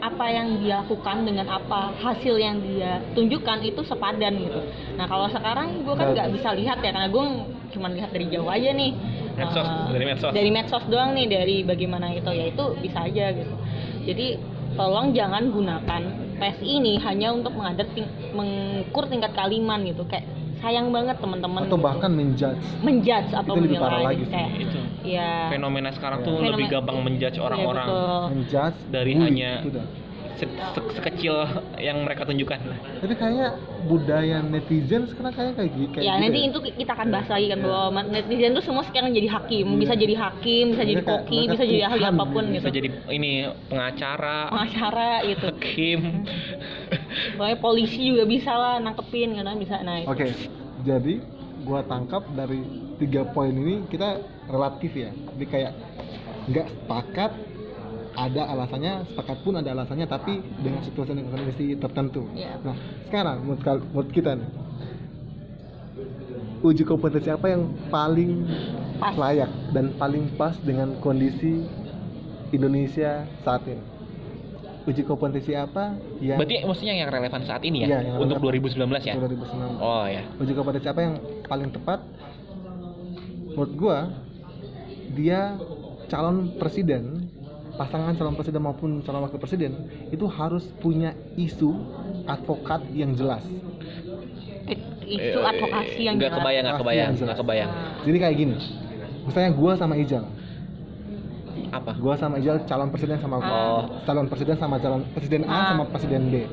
apa 0.01 0.25
yang 0.27 0.57
dia 0.57 0.81
lakukan 0.81 1.21
dengan 1.21 1.45
apa 1.45 1.93
hasil 1.93 2.33
yang 2.35 2.57
dia 2.57 3.05
tunjukkan 3.13 3.61
itu 3.61 3.85
sepadan 3.85 4.33
gitu. 4.35 4.57
Nah 4.97 5.05
kalau 5.05 5.29
sekarang 5.29 5.85
gue 5.85 5.93
kan 5.93 6.09
nggak 6.11 6.33
bisa 6.33 6.49
lihat 6.51 6.81
ya 6.81 6.89
karena 6.89 7.05
gue 7.05 7.23
cuma 7.69 7.87
lihat 7.87 8.09
dari 8.09 8.25
jauh 8.27 8.49
aja 8.49 8.73
nih. 8.73 8.91
Medsos, 9.31 9.61
Eh, 9.63 9.89
dari 9.93 10.05
medsos. 10.05 10.31
dari 10.33 10.49
medsos 10.49 10.83
doang 10.89 11.13
nih 11.13 11.29
dari 11.29 11.55
bagaimana 11.61 12.09
itu 12.11 12.27
ya 12.27 12.49
itu 12.49 12.63
bisa 12.81 13.05
aja 13.05 13.29
gitu. 13.31 13.53
Jadi 14.03 14.27
tolong 14.73 15.13
jangan 15.13 15.53
gunakan 15.53 16.01
tes 16.35 16.57
ini 16.59 16.97
hanya 16.97 17.29
untuk 17.29 17.53
mengadar 17.53 17.85
ting- 17.93 18.09
mengukur 18.33 19.05
tingkat 19.05 19.31
kaliman 19.31 19.85
gitu. 19.85 20.01
Kayak 20.09 20.25
sayang 20.61 20.87
banget 20.89 21.17
teman-teman 21.17 21.61
atau 21.63 21.73
gitu. 21.73 21.83
bahkan 21.83 22.11
menjudge. 22.11 22.61
Menjudge 22.79 23.31
atau 23.31 23.51
Itu 23.51 23.61
lebih 23.61 23.77
parah 23.77 23.91
menilai 23.97 24.07
lagi 24.07 24.23
sih. 24.23 24.31
kayak 24.31 24.51
itu. 24.55 24.79
ya 25.03 25.49
fenomena 25.49 25.89
sekarang 25.89 26.19
tuh 26.21 26.31
Fenomena- 26.31 26.53
lebih 26.53 26.65
gampang 26.69 26.97
menjudge 27.01 27.35
ya, 27.35 27.41
orang-orang. 27.41 27.85
betul. 27.85 28.21
menjudge? 28.31 28.77
Dari 28.87 29.11
bully, 29.11 29.25
hanya- 29.25 29.59
itu 29.59 29.81
se- 30.33 30.47
se- 30.47 30.91
sekecil 30.95 31.35
yang 31.77 32.01
mereka 32.01 32.21
tunjukkan. 32.23 32.57
Tapi 32.97 33.13
kayaknya 33.15 33.47
budaya 33.83 34.37
netizen 34.39 35.05
sekarang 35.05 35.31
kayak 35.31 35.53
kayak 35.55 35.69
gi- 35.71 35.89
kayak 35.91 36.01
ya 36.03 36.13
gitu 36.15 36.21
nanti 36.23 36.39
ya. 36.39 36.47
itu 36.47 36.57
kita 36.75 36.91
akan 36.91 37.07
bahas 37.09 37.27
lagi 37.27 37.45
kan 37.47 37.57
Iya. 37.57 37.65
bahwa 37.67 38.01
netizen 38.07 38.51
tuh 38.51 38.63
semua 38.63 38.83
sekarang 38.83 39.09
jadi 39.11 39.27
hakim. 39.27 39.65
Iya. 39.67 39.77
bisa 39.79 39.93
jadi 39.95 40.15
hakim 40.15 40.65
bisa 40.71 40.83
jadi 40.83 40.95
Mereka 40.95 41.05
kayak- 41.07 41.21
koki 41.23 41.37
mereka 41.39 41.51
bisa 41.51 41.63
jadi 41.67 41.81
ahli 41.83 42.03
apa 42.03 42.23
pun 42.23 42.43
gitu. 42.43 42.49
gitu 42.51 42.57
bisa 42.59 42.71
jadi 42.71 42.87
ini 43.11 43.31
pengacara. 43.67 44.37
Pengacara 44.51 45.09
gitu. 45.23 45.47
Hakim 45.47 45.99
pokoknya 47.35 47.57
polisi 47.59 48.01
juga 48.11 48.23
bisa 48.25 48.51
lah 48.55 48.75
nangkepin 48.79 49.35
kan 49.37 49.57
bisa 49.59 49.81
itu. 49.81 50.07
Oke, 50.09 50.27
jadi 50.85 51.13
gua 51.61 51.85
tangkap 51.85 52.25
dari 52.33 52.61
tiga 52.97 53.25
poin 53.29 53.53
ini 53.53 53.85
kita 53.89 54.21
relatif 54.49 54.91
ya. 54.93 55.11
Jadi 55.13 55.45
kayak 55.49 55.73
nggak 56.49 56.67
sepakat, 56.73 57.31
ada 58.17 58.41
alasannya, 58.49 58.93
sepakat 59.13 59.37
pun 59.45 59.53
ada 59.57 59.69
alasannya, 59.71 60.07
tapi 60.09 60.41
dengan 60.59 60.81
situasi 60.81 61.13
dan 61.13 61.29
kondisi 61.29 61.77
tertentu. 61.77 62.27
Iya. 62.33 62.57
Nah, 62.65 62.75
sekarang 63.07 63.37
menurut 63.45 64.09
kita 64.09 64.35
nih, 64.35 64.49
uji 66.61 66.83
kompetensi 66.85 67.29
apa 67.29 67.47
yang 67.49 67.73
paling 67.89 68.45
Pas. 69.01 69.17
layak 69.17 69.49
dan 69.73 69.93
paling 69.97 70.29
pas 70.37 70.53
dengan 70.61 70.93
kondisi 71.01 71.65
Indonesia 72.53 73.25
saat 73.41 73.65
ini? 73.65 73.81
Uji 74.91 75.01
kompetensi 75.01 75.51
apa 75.53 75.95
yang 76.19 76.35
Berarti 76.35 76.55
maksudnya 76.61 76.93
yang 76.93 77.07
relevan 77.07 77.41
saat 77.41 77.61
ini 77.61 77.77
ya? 77.81 77.87
Iya, 77.87 77.99
yang 78.05 78.15
untuk 78.19 78.37
relevan. 78.37 78.91
2019 78.91 79.01
ya? 79.01 79.13
2019 79.15 79.79
Oh 79.79 80.05
ya. 80.05 80.21
uji 80.35 80.51
kompetensi 80.51 80.87
apa 80.87 80.99
yang 81.01 81.13
paling 81.43 81.69
tepat 81.69 81.99
menurut 83.49 83.73
gua 83.73 83.97
dia 85.09 85.59
calon 86.07 86.55
presiden 86.55 87.27
pasangan 87.73 88.13
calon 88.13 88.31
presiden 88.33 88.61
maupun 88.61 88.99
calon 88.99 89.21
wakil 89.21 89.35
presiden 89.37 89.71
itu 90.07 90.23
harus 90.25 90.63
punya 90.77 91.11
isu 91.35 91.71
advokat 92.25 92.83
yang 92.91 93.11
jelas 93.11 93.43
isu 95.03 95.19
Eh, 95.35 95.43
advokasi 95.43 96.01
yang 96.01 96.15
nggak 96.15 96.29
jelas. 96.29 96.39
kebayang, 96.39 96.63
nggak 96.63 96.71
Advokasi 96.73 96.83
kebayang, 96.87 97.03
yang 97.03 97.13
jelas. 97.13 97.27
nggak 97.27 97.39
kebayang. 97.41 97.69
Nah, 97.69 97.91
jadi 98.01 98.17
kayak 98.17 98.35
gini 98.37 98.55
misalnya 99.21 99.51
gua 99.51 99.71
sama 99.75 99.93
Ijal 99.95 100.23
Apa? 101.71 101.95
gua 101.95 102.15
sama 102.15 102.35
Ijal 102.35 102.67
calon 102.67 102.91
presiden 102.91 103.15
sama 103.17 103.39
Oh. 103.39 103.87
calon 104.03 104.27
presiden 104.27 104.55
sama 104.55 104.75
calon 104.75 105.07
presiden 105.09 105.41
A 105.43 105.51
Ah. 105.53 105.65
sama 105.71 105.83
presiden 105.87 106.27
B 106.27 106.43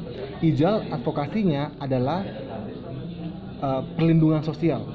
Ijal 0.41 0.87
advokasinya 0.89 1.75
adalah 1.77 2.23
uh, 3.59 3.83
perlindungan 3.95 4.41
sosial 4.41 4.87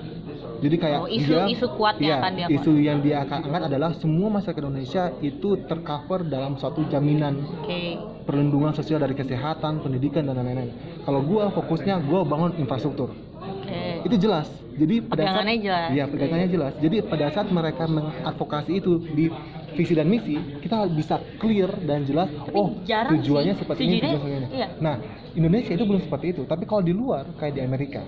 jadi 0.63 0.75
kayak 0.79 0.99
Oh, 1.01 1.11
isu- 1.11 1.27
dia 1.27 1.43
isu 1.45 1.67
kuat 1.75 1.99
yang 1.99 2.07
iya, 2.07 2.15
akan 2.17 2.31
dia 2.33 2.47
isu 2.49 2.71
yang 2.79 2.99
dia 2.99 3.15
akan 3.21 3.37
angkat 3.43 3.63
adalah 3.67 3.91
semua 3.93 4.27
masyarakat 4.31 4.61
Indonesia 4.63 5.03
itu 5.19 5.49
tercover 5.61 6.23
dalam 6.23 6.55
suatu 6.55 6.87
jaminan 6.87 7.43
Oke. 7.59 7.99
perlindungan 8.23 8.71
sosial 8.71 9.03
dari 9.03 9.11
kesehatan 9.11 9.83
pendidikan 9.83 10.23
dan 10.23 10.39
lain-lain 10.39 10.71
kalau 11.03 11.19
gua 11.19 11.51
fokusnya 11.51 11.99
gua 12.01 12.23
bangun 12.23 12.55
infrastruktur 12.55 13.11
Oke. 13.35 14.07
itu 14.07 14.15
jelas 14.17 14.47
jadi 14.73 15.03
pada 15.03 15.21
saat 15.27 15.45
jelas. 15.53 15.87
iya 15.91 16.07
pegangannya 16.07 16.47
jelas 16.47 16.73
jadi 16.79 17.03
pada 17.03 17.27
saat 17.29 17.51
mereka 17.51 17.83
mengadvokasi 17.85 18.71
itu 18.73 19.03
di 19.11 19.27
visi 19.73 19.93
dan 19.93 20.05
misi 20.05 20.33
kita 20.59 20.85
bisa 20.87 21.17
clear 21.37 21.69
dan 21.81 22.03
jelas 22.03 22.29
Tapi 22.29 22.53
oh 22.53 22.67
tujuannya 22.85 23.53
sih. 23.53 23.61
seperti 23.61 23.81
ini 23.83 23.97
Sejujurnya, 23.97 24.13
tujuan 24.13 24.21
seperti 24.21 24.37
ini 24.37 24.47
iya. 24.53 24.67
nah 24.77 24.95
Indonesia 25.33 25.71
itu 25.71 25.83
belum 25.83 26.01
seperti 26.01 26.25
itu 26.29 26.41
tapi 26.45 26.63
kalau 26.63 26.81
di 26.81 26.93
luar 26.93 27.25
kayak 27.35 27.53
di 27.53 27.61
Amerika 27.61 28.01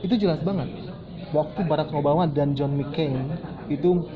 itu 0.00 0.14
jelas 0.16 0.38
banget 0.40 0.68
waktu 1.30 1.60
Barack 1.62 1.90
Obama 1.90 2.26
dan 2.26 2.54
John 2.54 2.74
McCain 2.74 3.34
itu 3.66 4.06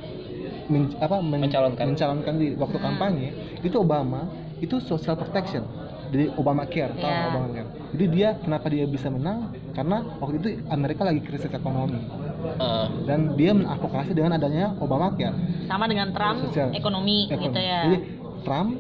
men- 0.66 0.94
apa, 0.96 1.18
men- 1.18 1.42
Mencalonkan. 1.42 1.84
mencalonkan 1.90 2.34
di 2.36 2.54
waktu 2.54 2.78
Hmm. 2.78 2.86
kampanye 2.86 3.28
itu 3.60 3.76
Obama 3.76 4.30
itu 4.58 4.78
social 4.78 5.16
protection 5.16 5.64
dari 6.10 6.26
Obama 6.32 6.62
Care, 6.64 6.92
tahu 6.92 7.06
Iya. 7.54 7.64
Jadi 7.90 8.04
dia 8.14 8.38
kenapa 8.38 8.66
dia 8.70 8.86
bisa 8.86 9.10
menang? 9.10 9.50
Karena 9.74 10.06
waktu 10.22 10.36
itu 10.38 10.48
Amerika 10.70 11.02
lagi 11.02 11.20
krisis 11.22 11.50
ekonomi 11.50 11.98
Eh, 12.40 12.86
dan 13.04 13.36
dia 13.36 13.52
mengadvokasi 13.52 14.16
dengan 14.16 14.32
adanya 14.40 14.72
Obama 14.80 15.12
Care. 15.12 15.36
Sama 15.68 15.84
dengan 15.84 16.08
Trump 16.12 16.48
Sosial. 16.48 16.72
ekonomi, 16.72 17.28
Ekonomi. 17.28 17.44
gitu 17.52 17.60
ya. 17.60 17.80
Jadi 17.84 17.98
Trump 18.44 18.70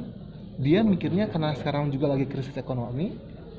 dia 0.60 0.80
mikirnya 0.80 1.28
karena 1.28 1.52
sekarang 1.56 1.92
juga 1.92 2.08
lagi 2.08 2.24
krisis 2.24 2.56
ekonomi, 2.56 3.12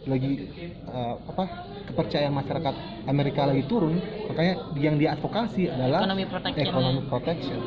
lagi 0.09 0.49
eh, 0.89 1.15
apa 1.21 1.45
kepercayaan 1.85 2.33
masyarakat 2.33 2.73
Amerika 3.05 3.45
lagi 3.45 3.61
turun, 3.69 4.01
makanya 4.25 4.53
yang 4.77 4.97
dia 4.97 5.13
advokasi 5.13 5.69
adalah 5.69 6.01
Economy 6.01 6.25
protection. 6.25 6.65
economic 6.65 7.03
protection. 7.05 7.59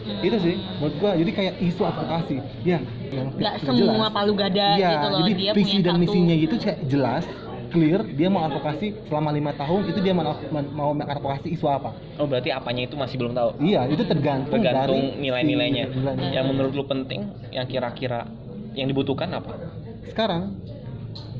Hmm. 0.00 0.26
Itu 0.26 0.36
sih 0.40 0.56
menurut 0.76 0.94
gua 1.00 1.12
jadi 1.16 1.32
kayak 1.32 1.54
isu 1.60 1.82
advokasi. 1.84 2.36
Ya, 2.64 2.84
yang 3.10 3.28
Nggak 3.30 3.54
tidak 3.56 3.66
semua 3.66 3.78
jelas. 4.00 4.12
palu 4.12 4.32
gada 4.34 4.68
Iya, 4.72 4.88
gitu 4.88 5.06
loh. 5.06 5.18
jadi 5.20 5.32
dia 5.34 5.50
visi 5.52 5.64
punya 5.66 5.80
dan 5.80 5.92
satu. 5.92 6.02
misinya 6.02 6.34
gitu 6.36 6.54
kayak 6.56 6.78
jelas, 6.84 7.24
clear. 7.68 8.00
Dia 8.08 8.28
mau 8.28 8.42
advokasi 8.42 8.86
selama 9.04 9.30
lima 9.30 9.52
tahun 9.52 9.80
itu 9.86 9.98
dia 10.00 10.12
mau 10.12 10.24
mau 10.70 10.90
mengadvokasi 10.92 11.48
isu 11.50 11.66
apa? 11.66 11.90
oh 12.16 12.26
berarti 12.26 12.50
apanya 12.50 12.82
itu 12.84 12.94
masih 12.94 13.16
belum 13.16 13.32
tahu. 13.32 13.50
Iya, 13.58 13.86
itu 13.86 14.02
tergantung, 14.04 14.54
Tergantung 14.56 15.00
dari 15.00 15.20
nilai-nilainya. 15.20 15.84
si 15.86 15.96
nilai-nilai. 15.96 16.32
Yang 16.32 16.44
menurut 16.46 16.72
lu 16.72 16.84
penting, 16.84 17.20
yang 17.50 17.64
kira-kira 17.64 18.26
yang 18.72 18.86
dibutuhkan 18.86 19.30
apa? 19.32 19.54
Sekarang 20.04 20.54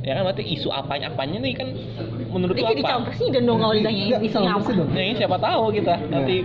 Ya 0.01 0.17
kan 0.17 0.25
berarti 0.25 0.41
isu 0.49 0.73
apanya 0.73 1.13
apanya 1.13 1.37
nih 1.39 1.53
kan 1.53 1.69
menurut 2.27 2.57
lu 2.57 2.65
jadi 2.65 2.81
calon 2.81 3.05
apa? 3.05 3.07
presiden 3.07 3.45
dong 3.45 3.61
kalau 3.61 3.77
Enggak, 3.77 3.93
isunya 3.93 4.17
calon 4.33 4.49
apa. 4.49 4.57
presiden. 4.57 4.87
Nah, 4.89 5.03
ini 5.03 5.15
siapa 5.15 5.37
tahu 5.37 5.63
kita 5.71 5.95
nanti 6.09 6.37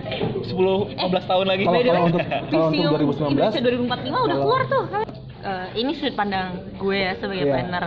10 0.43 0.51
15 0.91 1.23
tahun 1.23 1.45
lagi. 1.47 1.63
Kalau- 1.63 1.79
kalau 1.79 2.03
untuk 2.03 2.19
kalau 2.19 2.65
untuk 2.67 2.73
Visium 2.75 2.91
2019 2.91 3.31
Indonesia 3.31 3.61
2045 3.63 4.19
udah 4.19 4.38
keluar 4.38 4.61
tuh. 4.67 4.83
Eh, 5.45 5.67
ini 5.77 5.93
sudut 5.93 6.17
pandang 6.17 6.47
gue 6.73 6.97
ya 6.97 7.13
sebagai 7.15 7.45
Iya. 7.45 7.53
planner. 7.53 7.86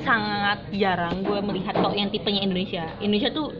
Sangat 0.00 0.58
jarang 0.72 1.20
gue 1.20 1.38
melihat 1.40 1.76
kok 1.76 1.92
yang 1.92 2.08
tipenya 2.08 2.40
Indonesia. 2.40 2.88
Indonesia 2.98 3.30
tuh 3.30 3.52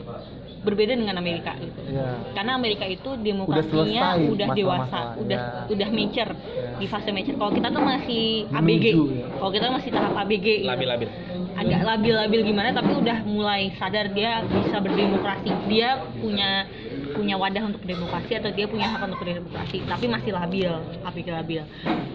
berbeda 0.65 0.97
dengan 0.97 1.13
Amerika 1.15 1.53
gitu. 1.55 1.77
ya 1.85 2.17
Karena 2.33 2.57
Amerika 2.57 2.81
itu 2.83 3.13
demokrasinya 3.15 4.17
selesai 4.17 4.33
udah, 4.33 4.47
dewasa, 4.51 4.99
udah 5.15 5.37
ya. 5.37 5.69
udah 5.69 5.89
mature 5.91 6.31
Ya. 6.33 6.73
di 6.75 6.85
fase 6.89 7.13
mature. 7.13 7.37
Kalau 7.37 7.53
kita 7.53 7.69
tuh 7.69 7.83
masih 7.85 8.49
ABG. 8.49 8.85
Menuju, 8.89 9.03
ya. 9.13 9.25
Kalau 9.37 9.51
kita 9.53 9.67
masih 9.69 9.89
tahap 9.91 10.13
ABG. 10.17 10.45
gitu. 10.57 10.67
Labil-labil. 10.67 11.09
agak 11.55 11.87
labil-labil 11.87 12.41
gimana 12.43 12.75
tapi 12.75 12.91
udah 12.91 13.23
mulai 13.23 13.71
sadar 13.71 14.11
dia 14.11 14.43
bisa 14.43 14.75
berdemokrasi 14.75 15.47
dia 15.71 16.03
punya 16.19 16.67
punya 17.15 17.39
wadah 17.39 17.63
untuk 17.63 17.79
demokrasi 17.79 18.35
atau 18.35 18.51
dia 18.51 18.67
punya 18.67 18.91
hak 18.91 19.07
untuk 19.07 19.23
berdemokrasi 19.23 19.87
tapi 19.87 20.05
masih 20.05 20.35
labil 20.35 20.67
ABG 20.99 21.27
labil 21.31 21.63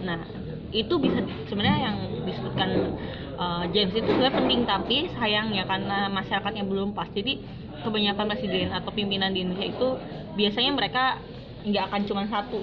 nah 0.05 0.21
itu 0.71 0.95
bisa 1.03 1.19
sebenarnya 1.51 1.91
yang 1.91 1.97
disebutkan 2.23 2.71
uh, 3.35 3.65
James 3.75 3.91
itu 3.91 4.07
sebenarnya 4.07 4.37
penting 4.39 4.61
tapi 4.63 4.97
sayangnya 5.19 5.67
karena 5.67 6.07
masyarakatnya 6.11 6.65
belum 6.67 6.95
pas. 6.95 7.11
Jadi 7.11 7.43
kebanyakan 7.83 8.31
presiden 8.31 8.71
atau 8.71 8.91
pimpinan 8.95 9.35
di 9.35 9.43
Indonesia 9.43 9.67
itu 9.67 9.89
biasanya 10.39 10.73
mereka 10.77 11.19
nggak 11.67 11.85
akan 11.91 12.01
cuma 12.07 12.23
satu. 12.31 12.61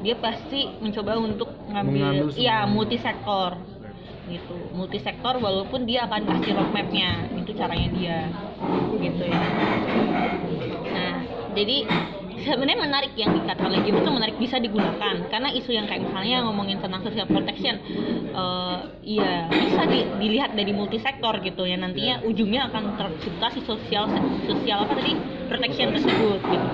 Dia 0.00 0.16
pasti 0.16 0.70
mencoba 0.80 1.18
untuk 1.18 1.50
ngambil 1.68 2.32
iya 2.38 2.64
semua. 2.64 2.72
multi 2.72 2.96
sektor 2.96 3.60
gitu. 4.26 4.56
Multi 4.74 4.98
sektor 5.02 5.38
walaupun 5.38 5.86
dia 5.86 6.08
akan 6.08 6.22
kasih 6.26 6.56
roadmapnya. 6.56 7.30
Itu 7.36 7.52
caranya 7.54 7.88
dia. 7.92 8.18
Gitu 8.96 9.22
ya. 9.26 9.42
Nah 10.96 11.14
jadi 11.52 11.76
sebenarnya 12.44 12.78
menarik 12.84 13.12
yang 13.16 13.32
dikatakan 13.32 13.72
oleh 13.72 13.80
Jim 13.84 13.96
itu 13.96 14.10
menarik 14.12 14.36
bisa 14.36 14.56
digunakan. 14.60 15.14
Karena 15.32 15.48
isu 15.52 15.70
yang 15.72 15.86
kayak 15.88 16.04
misalnya 16.04 16.44
ngomongin 16.44 16.78
tentang 16.80 17.00
social 17.00 17.28
protection 17.28 17.76
eh 18.36 18.78
iya 19.06 19.48
bisa 19.48 19.88
di- 19.88 20.08
dilihat 20.20 20.52
dari 20.52 20.72
multi 20.76 21.00
sektor 21.00 21.40
gitu 21.40 21.64
ya. 21.64 21.80
Nantinya 21.80 22.20
ujungnya 22.26 22.68
akan 22.68 22.98
tercipta 23.00 23.48
si 23.56 23.60
sosial 23.64 24.10
sosial 24.44 24.84
apa 24.84 24.92
tadi? 24.98 25.16
Protection 25.48 25.94
tersebut 25.96 26.40
gitu. 26.44 26.68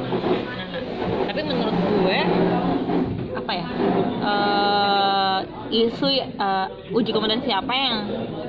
Nah 0.59 0.68
tapi 1.29 1.40
menurut 1.46 1.77
gue 1.77 2.18
apa 3.33 3.53
ya 3.55 3.66
eh 4.22 5.38
isu 5.72 6.07
eh, 6.20 6.66
uji 6.92 7.11
kompetensi 7.14 7.51
apa 7.55 7.72
yang 7.72 7.96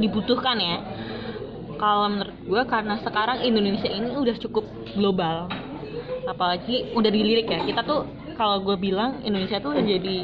dibutuhkan 0.02 0.58
ya? 0.58 0.78
Kalau 1.78 2.08
menurut 2.08 2.38
gue 2.48 2.62
karena 2.70 2.96
sekarang 3.04 3.44
Indonesia 3.44 3.92
ini 3.92 4.16
udah 4.16 4.36
cukup 4.40 4.64
global 4.96 5.52
apalagi 6.28 6.96
udah 6.96 7.12
dilirik 7.12 7.48
ya 7.52 7.64
kita 7.64 7.82
tuh 7.84 8.08
kalau 8.34 8.64
gue 8.64 8.76
bilang 8.80 9.22
Indonesia 9.22 9.62
tuh 9.62 9.76
udah 9.78 9.86
jadi 9.86 10.18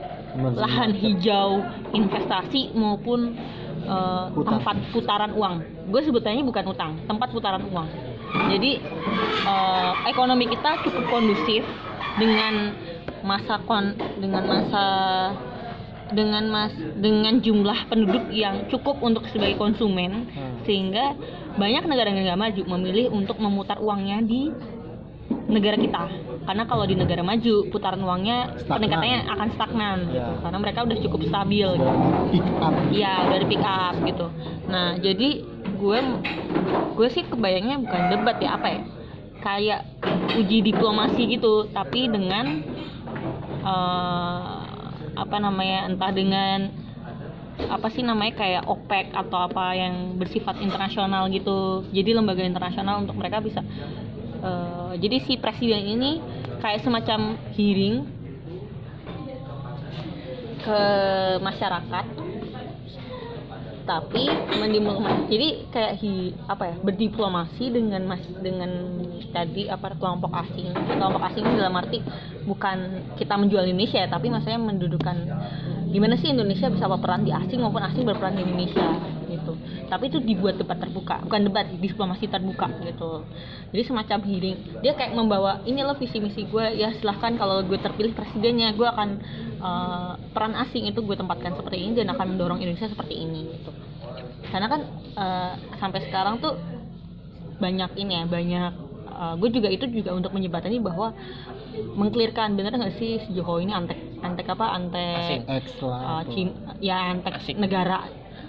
lahan 0.55 0.91
hijau 0.95 1.61
investasi 1.93 2.73
maupun 2.73 3.35
Utang. 3.89 4.61
tempat 4.61 4.75
putaran 4.93 5.31
uang 5.33 5.55
gue 5.89 6.01
sebutannya 6.05 6.45
bukan 6.45 6.65
utang 6.69 6.91
tempat 7.09 7.33
putaran 7.33 7.65
uang 7.73 7.87
jadi 8.53 8.71
eh, 9.45 9.91
ekonomi 10.13 10.45
kita 10.45 10.85
cukup 10.85 11.05
kondusif 11.09 11.65
dengan 12.21 12.77
masa 13.25 13.57
kon 13.65 13.97
dengan 14.21 14.43
masa 14.45 14.85
dengan 16.09 16.43
mas 16.49 16.73
dengan 16.97 17.37
jumlah 17.37 17.85
penduduk 17.85 18.33
yang 18.33 18.65
cukup 18.69 18.97
untuk 19.01 19.25
sebagai 19.29 19.57
konsumen 19.61 20.25
Hmm. 20.29 20.61
sehingga 20.65 21.13
banyak 21.57 21.85
negara-negara 21.85 22.37
maju 22.37 22.61
memilih 22.77 23.13
untuk 23.13 23.37
memutar 23.41 23.77
uangnya 23.81 24.21
di 24.25 24.49
negara 25.49 25.75
kita 25.75 26.01
karena 26.45 26.63
kalau 26.65 26.85
di 26.85 26.93
negara 26.93 27.21
maju 27.21 27.55
putaran 27.69 28.01
uangnya 28.01 28.57
Stagnan. 28.57 28.73
peningkatannya 28.77 29.19
akan 29.27 29.47
stagnan 29.53 29.97
gitu 30.09 30.17
Ya. 30.17 30.41
karena 30.41 30.57
mereka 30.57 30.79
udah 30.85 30.97
cukup 31.01 31.21
stabil 31.25 31.67
gitu. 31.73 31.89
Sudah 31.89 32.25
pick 32.31 32.61
up 32.61 32.73
Iya 32.89 33.13
udah 33.27 33.37
di 33.37 33.47
pick 33.49 33.65
up 33.65 33.95
gitu. 34.01 34.25
Nah 34.65 34.87
jadi 34.97 35.29
gue 35.79 35.99
gue 36.97 37.07
sih 37.09 37.23
kebayangnya 37.23 37.77
bukan 37.79 38.01
debat 38.09 38.37
ya 38.37 38.49
apa 38.55 38.67
ya 38.67 38.81
kayak 39.39 39.81
uji 40.35 40.61
diplomasi 40.61 41.21
gitu 41.31 41.69
tapi 41.69 42.05
dengan 42.07 42.45
eh, 43.63 44.43
apa 45.15 45.35
namanya 45.37 45.87
entah 45.87 46.11
dengan 46.11 46.71
apa 47.59 47.91
sih 47.91 48.01
namanya 48.01 48.39
kayak 48.39 48.63
OPEC 48.65 49.11
atau 49.11 49.35
apa 49.43 49.75
yang 49.75 50.15
bersifat 50.15 50.63
internasional 50.63 51.27
gitu 51.27 51.83
jadi 51.91 52.15
lembaga 52.15 52.39
internasional 52.39 53.03
untuk 53.03 53.19
mereka 53.19 53.43
bisa 53.43 53.59
eh, 54.43 54.91
jadi 54.99 55.17
si 55.23 55.33
presiden 55.37 55.83
ini 55.85 56.11
kayak 56.59 56.83
semacam 56.83 57.39
hearing 57.55 58.03
ke 60.59 60.81
masyarakat 61.39 62.05
tapi 63.89 64.23
mendiplomasi 64.61 65.25
jadi 65.33 65.47
kayak 65.73 65.93
hi, 65.97 66.37
apa 66.45 66.63
ya 66.69 66.75
berdiplomasi 66.77 67.73
dengan 67.73 68.05
mas 68.05 68.21
dengan 68.37 68.69
tadi 69.33 69.65
apa 69.69 69.97
kelompok 69.97 70.29
asing. 70.45 70.69
Kelompok 70.73 71.21
asing 71.25 71.41
ini 71.45 71.55
dalam 71.57 71.73
arti 71.77 71.97
bukan 72.45 72.77
kita 73.17 73.33
menjual 73.37 73.65
Indonesia 73.65 74.05
tapi 74.05 74.29
maksudnya 74.29 74.61
mendudukan 74.61 75.17
gimana 75.89 76.17
sih 76.21 76.29
Indonesia 76.29 76.69
bisa 76.69 76.85
berperan 76.85 77.25
di 77.25 77.33
asing 77.33 77.65
maupun 77.65 77.81
asing 77.81 78.05
berperan 78.05 78.37
di 78.37 78.45
Indonesia 78.45 78.93
gitu. 79.29 79.53
Tapi 79.87 80.09
itu 80.09 80.17
dibuat 80.19 80.57
debat 80.57 80.81
terbuka 80.81 81.21
bukan 81.23 81.41
debat 81.45 81.65
diplomasi 81.69 82.25
terbuka 82.25 82.67
gitu. 82.83 83.23
Jadi 83.69 83.83
semacam 83.85 84.19
hearing. 84.25 84.57
Dia 84.81 84.93
kayak 84.97 85.13
membawa 85.13 85.61
ini 85.63 85.85
loh 85.85 85.95
visi 85.95 86.17
misi 86.17 86.49
gue 86.49 86.65
ya 86.75 86.89
silahkan 86.97 87.37
kalau 87.37 87.61
gue 87.61 87.77
terpilih 87.77 88.17
presidennya 88.17 88.73
gue 88.73 88.87
akan 88.89 89.09
uh, 89.61 90.13
peran 90.33 90.57
asing 90.57 90.89
itu 90.89 90.99
gue 91.05 91.15
tempatkan 91.15 91.53
seperti 91.53 91.77
ini 91.77 92.01
dan 92.01 92.09
akan 92.11 92.35
mendorong 92.35 92.59
Indonesia 92.59 92.89
seperti 92.89 93.15
ini 93.15 93.47
gitu. 93.53 93.71
Karena 94.49 94.67
kan 94.67 94.81
uh, 95.13 95.53
sampai 95.77 96.09
sekarang 96.09 96.41
tuh 96.41 96.57
banyak 97.59 97.91
ini 97.99 98.11
ya 98.17 98.23
banyak 98.25 98.73
uh, 99.19 99.33
gue 99.35 99.49
juga 99.51 99.67
itu 99.67 99.85
juga 99.91 100.15
untuk 100.15 100.31
menjembatani 100.31 100.79
bahwa 100.79 101.11
mengklirkan 101.95 102.55
bener 102.55 102.75
nggak 102.75 102.95
sih 102.97 103.19
si 103.23 103.29
Jokowi 103.35 103.69
ini 103.69 103.73
antek 103.75 103.99
antek 104.23 104.47
apa 104.51 104.65
antek 104.73 105.45
uh, 105.47 106.23
Cina, 106.31 106.75
ya 106.79 107.13
antek 107.13 107.39
Asing. 107.39 107.59
negara 107.59 108.07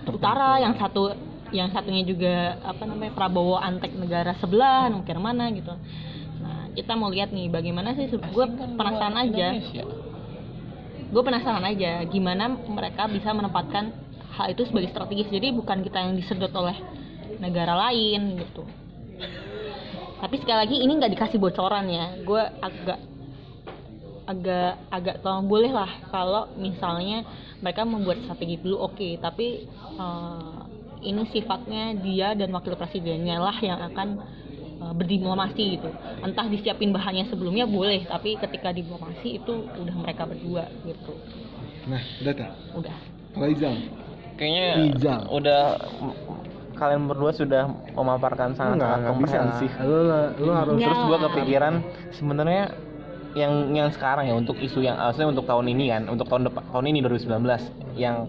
utara 0.08 0.56
yang 0.62 0.76
satu 0.78 1.12
yang 1.50 1.68
satunya 1.74 2.06
juga 2.06 2.62
apa 2.62 2.86
namanya 2.86 3.10
Prabowo 3.12 3.58
antek 3.58 3.90
negara 3.98 4.38
sebelah 4.38 4.86
mungkin 4.88 5.18
mana 5.18 5.50
gitu. 5.50 5.74
Nah 6.40 6.70
kita 6.72 6.94
mau 6.94 7.10
lihat 7.10 7.34
nih 7.34 7.50
bagaimana 7.50 7.98
sih 7.98 8.06
gue 8.06 8.46
penasaran 8.78 9.18
aja. 9.18 9.58
Gue 11.10 11.22
penasaran 11.26 11.66
aja 11.66 12.06
gimana 12.06 12.54
mereka 12.54 13.10
bisa 13.10 13.34
menempatkan 13.34 13.90
hal 14.38 14.54
itu 14.54 14.62
sebagai 14.70 14.94
strategis. 14.94 15.26
Jadi 15.26 15.50
bukan 15.50 15.82
kita 15.82 15.98
yang 16.06 16.14
disedot 16.14 16.54
oleh 16.54 16.78
negara 17.42 17.74
lain 17.90 18.38
gitu. 18.38 18.62
Tapi 20.22 20.36
sekali 20.38 20.58
lagi 20.62 20.76
ini 20.78 20.92
nggak 21.02 21.12
dikasih 21.18 21.42
bocoran 21.42 21.90
ya. 21.90 22.14
Gue 22.22 22.38
agak 22.40 23.09
agak 24.30 24.86
agak 24.94 25.16
tolong 25.26 25.50
boleh 25.50 25.74
lah 25.74 25.90
kalau 26.14 26.46
misalnya 26.54 27.26
mereka 27.58 27.82
membuat 27.82 28.22
strategi 28.22 28.62
dulu 28.62 28.86
oke. 28.86 29.08
Tapi 29.18 29.66
eh, 29.98 30.58
ini 31.02 31.22
sifatnya 31.34 31.98
dia 31.98 32.38
dan 32.38 32.54
wakil 32.54 32.78
presidennya 32.78 33.42
lah 33.42 33.56
yang 33.58 33.82
akan 33.90 34.08
eh, 34.78 34.92
berdiplomasi 34.94 35.64
gitu. 35.78 35.90
Entah 36.22 36.46
disiapin 36.46 36.94
bahannya 36.94 37.26
sebelumnya 37.26 37.66
boleh 37.66 38.06
tapi 38.06 38.38
ketika 38.38 38.70
diplomasi 38.70 39.42
itu 39.42 39.66
udah 39.66 39.96
mereka 39.98 40.30
berdua 40.30 40.70
gitu. 40.86 41.12
Nah 41.90 42.02
udah 42.22 42.34
tak? 42.38 42.50
Udah. 42.78 42.96
Kalau 43.30 43.46
Izal 43.46 43.76
Kayaknya 44.40 44.96
udah 45.28 45.62
kalian 46.80 47.12
berdua 47.12 47.28
sudah 47.36 47.68
memaparkan 47.92 48.56
sangat-sangat 48.56 49.00
kompetensi. 49.12 49.66
lu, 49.84 50.00
lu 50.40 50.52
harus. 50.56 50.80
Terus 50.80 51.00
gua 51.04 51.18
kepikiran 51.28 51.74
sebenarnya 52.16 52.72
yang 53.34 53.70
yang 53.70 53.88
sekarang 53.94 54.26
ya 54.26 54.34
untuk 54.34 54.58
isu 54.58 54.82
yang 54.82 54.98
maksudnya 54.98 55.30
untuk 55.30 55.46
tahun 55.46 55.66
ini 55.70 55.84
kan, 55.90 56.02
untuk 56.10 56.26
tahun 56.26 56.50
depan 56.50 56.62
tahun 56.74 56.84
ini 56.90 56.98
2019 57.06 57.98
yang 57.98 58.26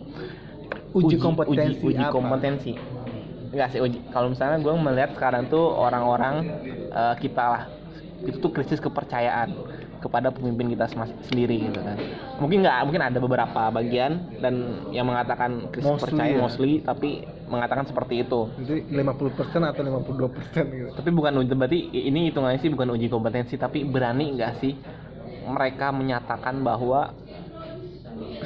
uji, 0.93 1.15
kompetensi 1.17 1.81
uji, 1.81 1.95
uji 1.95 2.03
apa? 2.03 2.13
kompetensi. 2.13 2.73
Enggak 3.51 3.67
sih 3.75 3.79
uji. 3.83 3.99
Kalau 4.13 4.31
misalnya 4.31 4.57
gua 4.61 4.73
melihat 4.77 5.11
sekarang 5.17 5.49
tuh 5.49 5.63
orang-orang 5.63 6.35
eh, 6.91 7.15
kita 7.19 7.43
lah 7.43 7.63
itu 8.21 8.37
tuh 8.37 8.53
krisis 8.53 8.77
kepercayaan 8.77 9.49
kepada 10.01 10.33
pemimpin 10.33 10.73
kita 10.73 10.89
sendiri 11.29 11.69
gitu 11.69 11.77
kan. 11.77 11.97
Mungkin 12.41 12.65
nggak, 12.65 12.77
mungkin 12.89 13.01
ada 13.05 13.17
beberapa 13.21 13.69
bagian 13.69 14.41
dan 14.41 14.85
yang 14.89 15.05
mengatakan 15.05 15.69
krisis 15.69 15.85
Mostly 15.85 16.01
kepercayaan 16.01 16.33
ya. 16.33 16.41
mostly 16.41 16.73
tapi 16.81 17.09
mengatakan 17.51 17.83
seperti 17.83 18.23
itu. 18.23 18.47
Jadi 18.63 18.87
50% 18.87 19.59
atau 19.59 19.81
52% 19.83 20.63
gitu. 20.71 20.89
Tapi 20.95 21.09
bukan 21.11 21.43
uji 21.43 21.53
berarti 21.53 21.79
ini 21.91 22.31
hitungannya 22.31 22.63
sih 22.63 22.71
bukan 22.71 22.95
uji 22.95 23.11
kompetensi 23.11 23.59
tapi 23.59 23.83
berani 23.83 24.39
nggak 24.39 24.53
sih 24.63 24.73
mereka 25.51 25.91
menyatakan 25.91 26.63
bahwa 26.63 27.11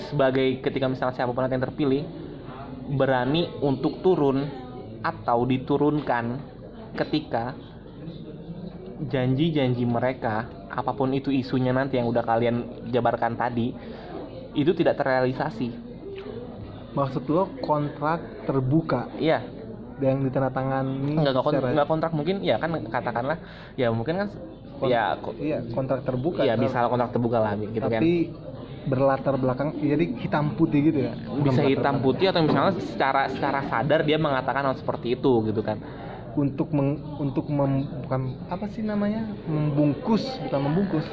sebagai 0.10 0.60
ketika 0.66 0.90
misalnya 0.90 1.22
siapa 1.22 1.32
pun 1.32 1.46
nanti 1.46 1.56
yang 1.56 1.66
terpilih 1.70 2.02
berani 2.98 3.50
untuk 3.62 4.02
turun 4.02 4.42
atau 5.06 5.46
diturunkan 5.46 6.26
ketika 6.98 7.54
janji-janji 9.06 9.84
mereka 9.84 10.50
apa 10.72 10.92
pun 10.96 11.12
itu 11.14 11.30
isunya 11.30 11.76
nanti 11.76 12.00
yang 12.00 12.10
udah 12.10 12.24
kalian 12.24 12.90
jabarkan 12.90 13.38
tadi 13.38 13.76
itu 14.56 14.72
tidak 14.72 14.98
terrealisasi. 14.98 15.95
Maksud 16.96 17.24
lo 17.28 17.44
kontrak 17.60 18.24
terbuka? 18.48 19.12
Iya, 19.20 19.44
yang 20.00 20.24
ditandatangani 20.24 21.20
nggak 21.20 21.34
nggak 21.36 21.44
kon- 21.44 21.54
secara- 21.56 21.74
nggak 21.76 21.88
kontrak 21.88 22.12
mungkin 22.16 22.36
ya 22.44 22.56
kan 22.60 22.72
katakanlah 22.88 23.38
ya 23.80 23.88
mungkin 23.92 24.16
kan 24.20 24.28
Kon- 24.76 24.92
ya 24.92 25.16
ko- 25.24 25.36
iya 25.40 25.64
kontrak 25.72 26.04
terbuka 26.04 26.44
Iya 26.44 26.60
bisa 26.60 26.88
kontrak 26.92 27.16
terbuka 27.16 27.40
lah 27.40 27.56
gitu 27.56 27.80
kan. 27.80 28.00
tapi 28.04 28.12
berlatar 28.86 29.36
belakang 29.40 29.72
jadi 29.80 30.06
hitam 30.20 30.52
putih 30.54 30.92
gitu 30.92 31.00
ya? 31.00 31.14
Bisa 31.42 31.64
hitam 31.64 32.04
putih 32.04 32.30
atau 32.32 32.44
misalnya 32.44 32.76
secara 32.80 33.32
secara 33.32 33.60
sadar 33.72 34.04
dia 34.04 34.20
mengatakan 34.20 34.68
hal 34.68 34.76
seperti 34.76 35.16
itu 35.16 35.32
gitu 35.48 35.64
kan. 35.64 35.80
untuk 36.36 36.68
meng, 36.76 37.00
untuk 37.16 37.48
mem, 37.48 37.88
bukan 38.04 38.36
apa 38.52 38.68
sih 38.68 38.84
namanya? 38.84 39.24
Membungkus 39.48 40.20
bukan 40.44 40.60
membungkus 40.68 41.08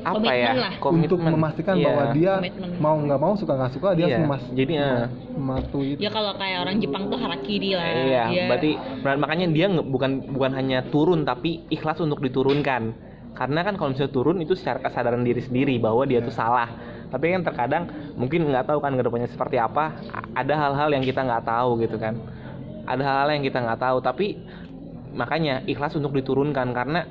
Apa 0.00 0.16
Komitmen 0.16 0.40
ya? 0.40 0.52
lah. 0.56 0.72
untuk 0.80 1.18
memastikan 1.18 1.74
Iya. 1.76 1.84
bahwa 1.86 2.04
dia 2.10 2.32
Komitmen. 2.36 2.68
mau 2.76 2.96
nggak 2.96 3.20
mau 3.20 3.32
suka 3.34 3.52
nggak 3.54 3.72
suka 3.72 3.88
dia 3.92 4.00
Iya, 4.00 4.06
harus 4.10 4.24
memas 4.24 4.42
jadi, 4.50 4.72
eh. 4.74 5.04
mematuhi 5.30 5.88
itu. 5.92 6.00
ya 6.00 6.10
kalau 6.10 6.32
kayak 6.34 6.58
orang 6.58 6.76
Jepang 6.78 7.02
tuh 7.06 7.18
harakiri 7.18 7.70
lah 7.74 7.86
Iya, 7.86 8.22
dia 8.26 8.44
berarti 8.46 8.70
ber- 9.00 9.20
makanya 9.20 9.46
dia 9.48 9.66
nge- 9.68 9.86
bukan 9.86 10.10
bukan 10.30 10.52
hanya 10.54 10.78
turun 10.84 11.20
tapi 11.22 11.64
ikhlas 11.68 11.98
untuk 11.98 12.18
diturunkan. 12.18 12.82
Karena 13.30 13.60
kan 13.62 13.74
kalau 13.74 13.90
misalnya 13.90 14.10
turun 14.10 14.36
itu 14.38 14.52
secara 14.52 14.80
kesadaran 14.80 15.22
diri 15.22 15.40
sendiri 15.40 15.76
bahwa 15.76 16.04
dia 16.04 16.18
itu 16.18 16.28
salah. 16.28 16.68
Tapi 17.08 17.30
kan 17.30 17.42
terkadang 17.42 17.84
mungkin 18.14 18.44
nggak 18.44 18.66
tahu 18.66 18.78
kan 18.78 18.92
ke 18.92 19.00
depannya 19.00 19.26
seperti 19.26 19.56
apa. 19.56 19.96
Ada 20.30 20.54
hal-hal 20.58 20.88
yang 20.90 21.00
kita 21.00 21.20
nggak 21.20 21.44
tahu 21.44 21.80
gitu 21.80 21.96
kan. 21.96 22.20
Ada 22.84 23.00
hal-hal 23.00 23.28
yang 23.32 23.44
kita 23.44 23.58
nggak 23.60 23.80
tahu. 23.80 23.98
Tapi 23.98 24.26
makanya 25.10 25.62
ikhlas 25.64 25.92
untuk 25.92 26.12
diturunkan 26.12 26.70
karena 26.70 27.06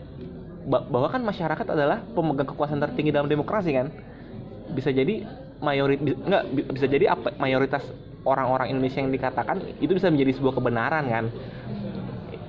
bahwa 0.65 1.07
kan 1.07 1.21
masyarakat 1.21 1.67
adalah 1.67 2.03
pemegang 2.05 2.45
kekuasaan 2.45 2.81
tertinggi 2.81 3.09
dalam 3.09 3.27
demokrasi 3.27 3.71
kan. 3.71 3.87
Bisa 4.69 4.89
jadi 4.89 5.23
mayoritas 5.59 6.15
nggak 6.17 6.43
bi- 6.47 6.67
bisa 6.69 6.85
jadi 6.85 7.05
apa 7.09 7.35
mayoritas 7.35 7.83
orang-orang 8.21 8.69
Indonesia 8.69 8.99
yang 8.99 9.09
dikatakan 9.09 9.59
itu 9.77 9.91
bisa 9.91 10.07
menjadi 10.07 10.31
sebuah 10.33 10.55
kebenaran 10.55 11.03
kan 11.03 11.25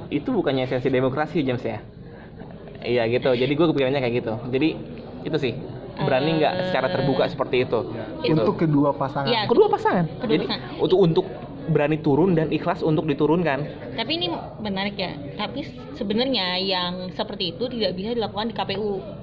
itu 0.08 0.28
bukannya 0.28 0.62
esensi 0.62 0.86
demokrasi 0.86 1.42
James 1.42 1.58
ya 1.60 1.78
iya 2.80 3.02
gitu 3.06 3.30
jadi 3.30 3.50
gue 3.50 3.66
kepikirannya 3.68 3.98
kayak 3.98 4.14
gitu 4.16 4.34
jadi 4.46 4.68
itu 5.22 5.36
sih 5.38 5.52
berani 5.96 6.38
nggak 6.38 6.52
Eh, 6.52 6.62
secara 6.66 6.86
terbuka 6.88 7.26
seperti 7.26 7.62
itu 7.64 7.78
Gitu. 8.20 8.30
untuk 8.32 8.54
kedua 8.56 8.90
pasangan 8.92 9.26
Iya. 9.26 9.42
kedua 9.46 9.66
pasangan 9.66 10.04
Kedua 10.06 10.26
jadi 10.28 10.44
pasangan. 10.46 10.70
untuk 10.78 10.98
untuk 11.00 11.24
berani 11.70 12.02
turun 12.02 12.34
dan 12.34 12.50
ikhlas 12.50 12.82
untuk 12.82 13.06
diturunkan. 13.06 13.64
Tapi 13.94 14.12
ini 14.18 14.28
menarik 14.60 14.98
ya. 14.98 15.14
Tapi 15.38 15.64
sebenarnya 15.94 16.58
yang 16.58 17.14
seperti 17.14 17.56
itu 17.56 17.70
tidak 17.70 17.94
bisa 17.94 18.12
dilakukan 18.12 18.50
di 18.50 18.54
KPU 18.54 19.20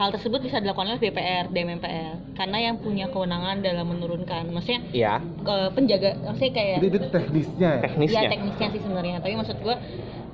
hal 0.00 0.08
tersebut 0.16 0.40
bisa 0.40 0.56
dilakukan 0.64 0.96
oleh 0.96 1.02
DPR 1.02 1.52
dan 1.52 1.76
MPR 1.76 2.16
karena 2.32 2.58
yang 2.72 2.80
punya 2.80 3.12
kewenangan 3.12 3.60
dalam 3.60 3.84
menurunkan. 3.84 4.48
Maksudnya 4.48 4.80
ya 4.96 5.20
ke 5.20 5.56
penjaga 5.76 6.16
maksudnya 6.24 6.52
kayak 6.56 6.76
jadi 6.80 6.88
itu 6.88 6.98
teknisnya 7.12 7.68
ya? 7.68 7.80
Teknisnya. 7.84 8.20
Ya 8.24 8.30
teknisnya 8.32 8.68
sih 8.72 8.80
sebenarnya. 8.80 9.16
Tapi 9.20 9.34
maksud 9.36 9.60
gua 9.60 9.76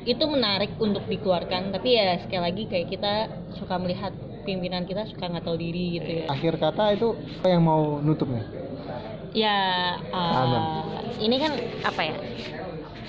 itu 0.06 0.24
menarik 0.30 0.70
untuk 0.78 1.02
dikeluarkan. 1.10 1.74
Tapi 1.74 1.88
ya 1.98 2.14
sekali 2.22 2.42
lagi 2.46 2.62
kayak 2.70 2.86
kita 2.94 3.12
suka 3.58 3.74
melihat 3.82 4.14
pimpinan 4.46 4.86
kita 4.86 5.02
suka 5.10 5.26
nggak 5.26 5.42
tahu 5.42 5.58
diri 5.58 5.98
gitu 5.98 6.10
ya. 6.22 6.24
Akhir 6.30 6.62
kata 6.62 6.94
itu 6.94 7.18
apa 7.42 7.48
yang 7.50 7.66
mau 7.66 7.98
nutup 7.98 8.30
nih 8.30 8.65
ya 9.36 9.56
uh, 10.16 10.36
Aman. 10.40 10.62
ini 11.20 11.36
kan 11.36 11.52
apa 11.84 12.00
ya? 12.00 12.16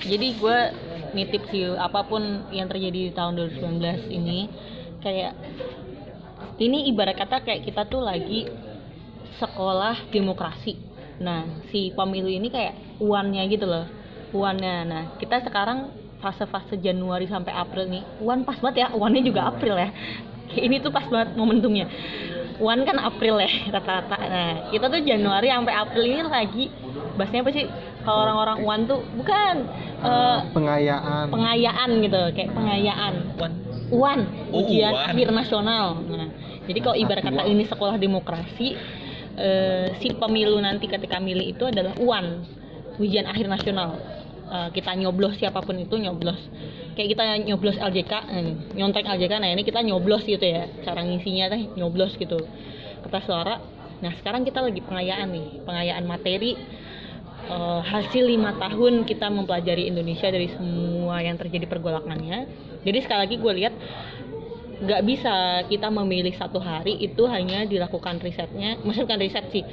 Jadi 0.04 0.26
gue 0.36 0.58
nitip 1.16 1.48
sih 1.48 1.72
apa 1.72 2.04
pun 2.04 2.44
yang 2.52 2.68
terjadi 2.68 3.08
di 3.08 3.12
tahun 3.16 3.40
2019 3.56 4.12
ini 4.12 4.52
kayak 5.00 5.32
ini 6.60 6.92
ibarat 6.92 7.16
kata 7.16 7.40
kayak 7.40 7.64
kita 7.64 7.88
tuh 7.88 8.04
lagi 8.04 8.44
sekolah 9.40 10.12
demokrasi. 10.12 10.76
Nah 11.24 11.64
si 11.72 11.96
pemilu 11.96 12.28
ini 12.28 12.52
kayak 12.52 13.00
uannya 13.00 13.42
gitu 13.48 13.64
loh 13.64 13.86
uannya 14.28 14.76
nah 14.84 15.02
kita 15.16 15.40
sekarang 15.40 15.88
fase-fase 16.20 16.76
Januari 16.76 17.24
sampai 17.24 17.48
April 17.56 17.88
nih 17.88 18.04
uan 18.20 18.44
pas 18.44 18.60
banget 18.60 18.84
ya 18.84 18.88
uannya 18.92 19.24
juga 19.24 19.48
April 19.48 19.80
ya. 19.80 19.90
Kayak 20.48 20.64
ini 20.64 20.76
tuh 20.84 20.92
pas 20.92 21.04
banget 21.08 21.36
momentumnya 21.36 21.88
Wan 22.58 22.82
kan 22.82 22.98
April 22.98 23.38
ya 23.38 23.50
rata-rata. 23.70 24.18
Nah, 24.18 24.54
kita 24.74 24.90
tuh 24.90 25.00
Januari 25.06 25.46
sampai 25.46 25.74
April 25.74 26.04
ini 26.10 26.22
lagi 26.26 26.64
bahasanya 27.14 27.42
apa 27.46 27.52
sih? 27.54 27.66
Kalau 28.02 28.18
orang-orang 28.26 28.58
Wan 28.66 28.80
tuh 28.86 29.00
bukan 29.14 29.56
eh, 30.02 30.38
pengayaan 30.54 31.26
pengayaan 31.30 31.90
gitu, 32.02 32.20
kayak 32.34 32.50
pengayaan. 32.54 33.14
Wan. 33.38 33.52
Uan, 33.88 34.20
Oh, 34.52 34.60
ujian 34.60 34.92
uan. 34.92 35.08
akhir 35.16 35.28
nasional. 35.32 35.96
Nah, 36.04 36.28
jadi 36.68 36.78
kalau 36.84 36.96
ibarat 36.98 37.24
kata 37.24 37.42
ini 37.48 37.64
sekolah 37.64 37.96
demokrasi, 37.96 38.76
eh, 39.38 39.96
si 39.96 40.12
pemilu 40.12 40.60
nanti 40.60 40.84
ketika 40.84 41.16
milih 41.16 41.56
itu 41.56 41.64
adalah 41.64 41.94
uan. 41.96 42.44
ujian 42.98 43.30
akhir 43.30 43.46
nasional 43.46 43.94
Eh, 44.48 44.68
kita 44.72 44.96
nyoblos 44.96 45.36
siapa 45.36 45.60
pun 45.60 45.76
itu 45.76 46.00
nyoblos. 46.00 46.40
Kayak 46.96 47.08
kita 47.12 47.24
nyoblos 47.44 47.76
LJK 47.76 48.12
eh, 48.32 48.44
nyontek 48.80 49.04
LJK 49.04 49.32
nah 49.44 49.48
ini 49.52 49.60
kita 49.60 49.84
nyoblos 49.84 50.24
gitu 50.24 50.40
ya. 50.40 50.64
Cara 50.88 51.04
ngisinya 51.04 51.52
teh 51.52 51.68
nyoblos 51.76 52.16
gitu. 52.16 52.40
Kertas 53.04 53.28
suara. 53.28 53.60
Nah 54.00 54.12
sekarang 54.16 54.48
kita 54.48 54.64
lagi 54.64 54.80
pengayaan 54.80 55.28
nih 55.28 55.46
pengayaan 55.68 56.04
materi. 56.08 56.56
Eh, 57.48 57.80
hasil 57.92 58.24
lima 58.24 58.56
tahun 58.56 59.04
kita 59.04 59.28
mempelajari 59.28 59.84
Indonesia 59.84 60.32
dari 60.32 60.48
semua 60.48 61.20
yang 61.20 61.36
terjadi 61.36 61.68
pergolakannya. 61.68 62.48
Jadi 62.88 62.98
sekali 63.04 63.20
lagi 63.28 63.36
gue 63.36 63.52
lihat 63.52 63.74
nggak 64.78 65.02
bisa 65.04 65.66
kita 65.66 65.90
memilih 65.92 66.32
satu 66.38 66.62
hari 66.62 66.96
itu 67.04 67.28
hanya 67.28 67.68
dilakukan 67.68 68.16
risetnya. 68.24 68.80
Maksudnya 68.80 69.04
bukan 69.04 69.20
riset 69.20 69.44
sih 69.52 69.64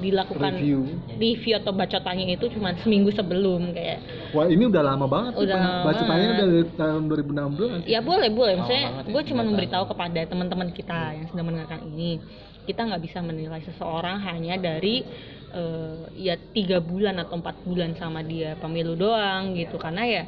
dilakukan 0.00 0.52
Review. 0.54 0.80
review 1.14 1.54
atau 1.54 1.70
bacotannya 1.70 2.32
itu 2.32 2.48
cuma 2.50 2.72
seminggu 2.74 3.10
sebelum 3.10 3.70
kayak 3.70 4.00
Wah 4.30 4.46
ini 4.46 4.64
udah 4.64 4.82
lama 4.82 5.04
banget 5.04 5.32
tuh, 5.32 5.44
Udah 5.44 5.56
lama 5.56 5.84
Bacotannya 5.86 6.08
banget. 6.26 6.34
udah 6.34 6.46
dari 6.48 6.64
tahun 6.74 7.02
2016 7.06 7.84
ya 7.86 8.00
boleh 8.00 8.28
boleh. 8.30 8.52
Maksudnya 8.56 8.82
ya, 8.82 8.90
gue 9.04 9.22
cuma 9.26 9.42
memberitahu 9.42 9.84
kepada 9.86 10.20
teman-teman 10.24 10.68
kita 10.70 10.98
yang 11.14 11.26
sedang 11.26 11.46
mendengarkan 11.46 11.84
ini 11.86 12.18
kita 12.62 12.80
nggak 12.82 13.02
bisa 13.02 13.18
menilai 13.20 13.60
seseorang 13.62 14.20
hanya 14.22 14.54
dari 14.54 15.02
eh, 15.50 15.96
ya 16.16 16.34
tiga 16.50 16.78
bulan 16.78 17.18
atau 17.18 17.36
empat 17.36 17.62
bulan 17.62 17.92
sama 17.94 18.20
dia 18.20 18.54
pemilu 18.54 18.94
doang 18.94 19.52
gitu. 19.52 19.74
Karena 19.74 20.02
ya 20.02 20.22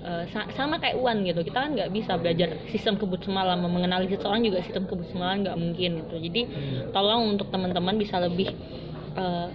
eh, 0.00 0.24
sa- 0.28 0.46
sama 0.52 0.78
kayak 0.78 0.94
Uan 0.96 1.22
gitu. 1.22 1.42
Kita 1.42 1.58
kan 1.60 1.74
nggak 1.74 1.90
bisa 1.90 2.14
belajar 2.14 2.54
sistem 2.68 2.94
kebut 2.94 3.22
semalam 3.22 3.58
mengenali 3.60 4.06
seseorang 4.06 4.40
juga 4.40 4.62
sistem 4.62 4.84
kebut 4.84 5.10
semalam 5.10 5.42
nggak 5.42 5.56
mungkin 5.56 5.90
gitu. 6.00 6.16
Jadi 6.20 6.40
tolong 6.90 7.22
untuk 7.28 7.48
teman-teman 7.48 7.96
bisa 7.96 8.16
lebih 8.16 8.54
eh, 9.16 9.48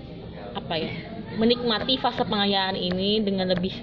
apa 0.57 0.73
ya 0.79 0.91
menikmati 1.37 2.01
fase 2.01 2.23
pengayaan 2.25 2.73
ini 2.73 3.21
dengan 3.21 3.53
lebih 3.53 3.73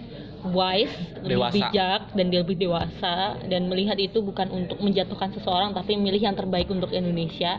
wise, 0.44 0.92
lebih 1.24 1.40
Dewasa. 1.40 1.54
bijak 1.56 2.00
dan 2.12 2.24
dia 2.28 2.40
lebih 2.44 2.56
dewasa 2.60 3.40
dan 3.48 3.64
melihat 3.70 3.96
itu 3.96 4.20
bukan 4.20 4.52
untuk 4.52 4.76
menjatuhkan 4.82 5.32
seseorang 5.32 5.72
tapi 5.72 5.96
memilih 5.96 6.28
yang 6.28 6.36
terbaik 6.36 6.68
untuk 6.68 6.92
Indonesia. 6.92 7.56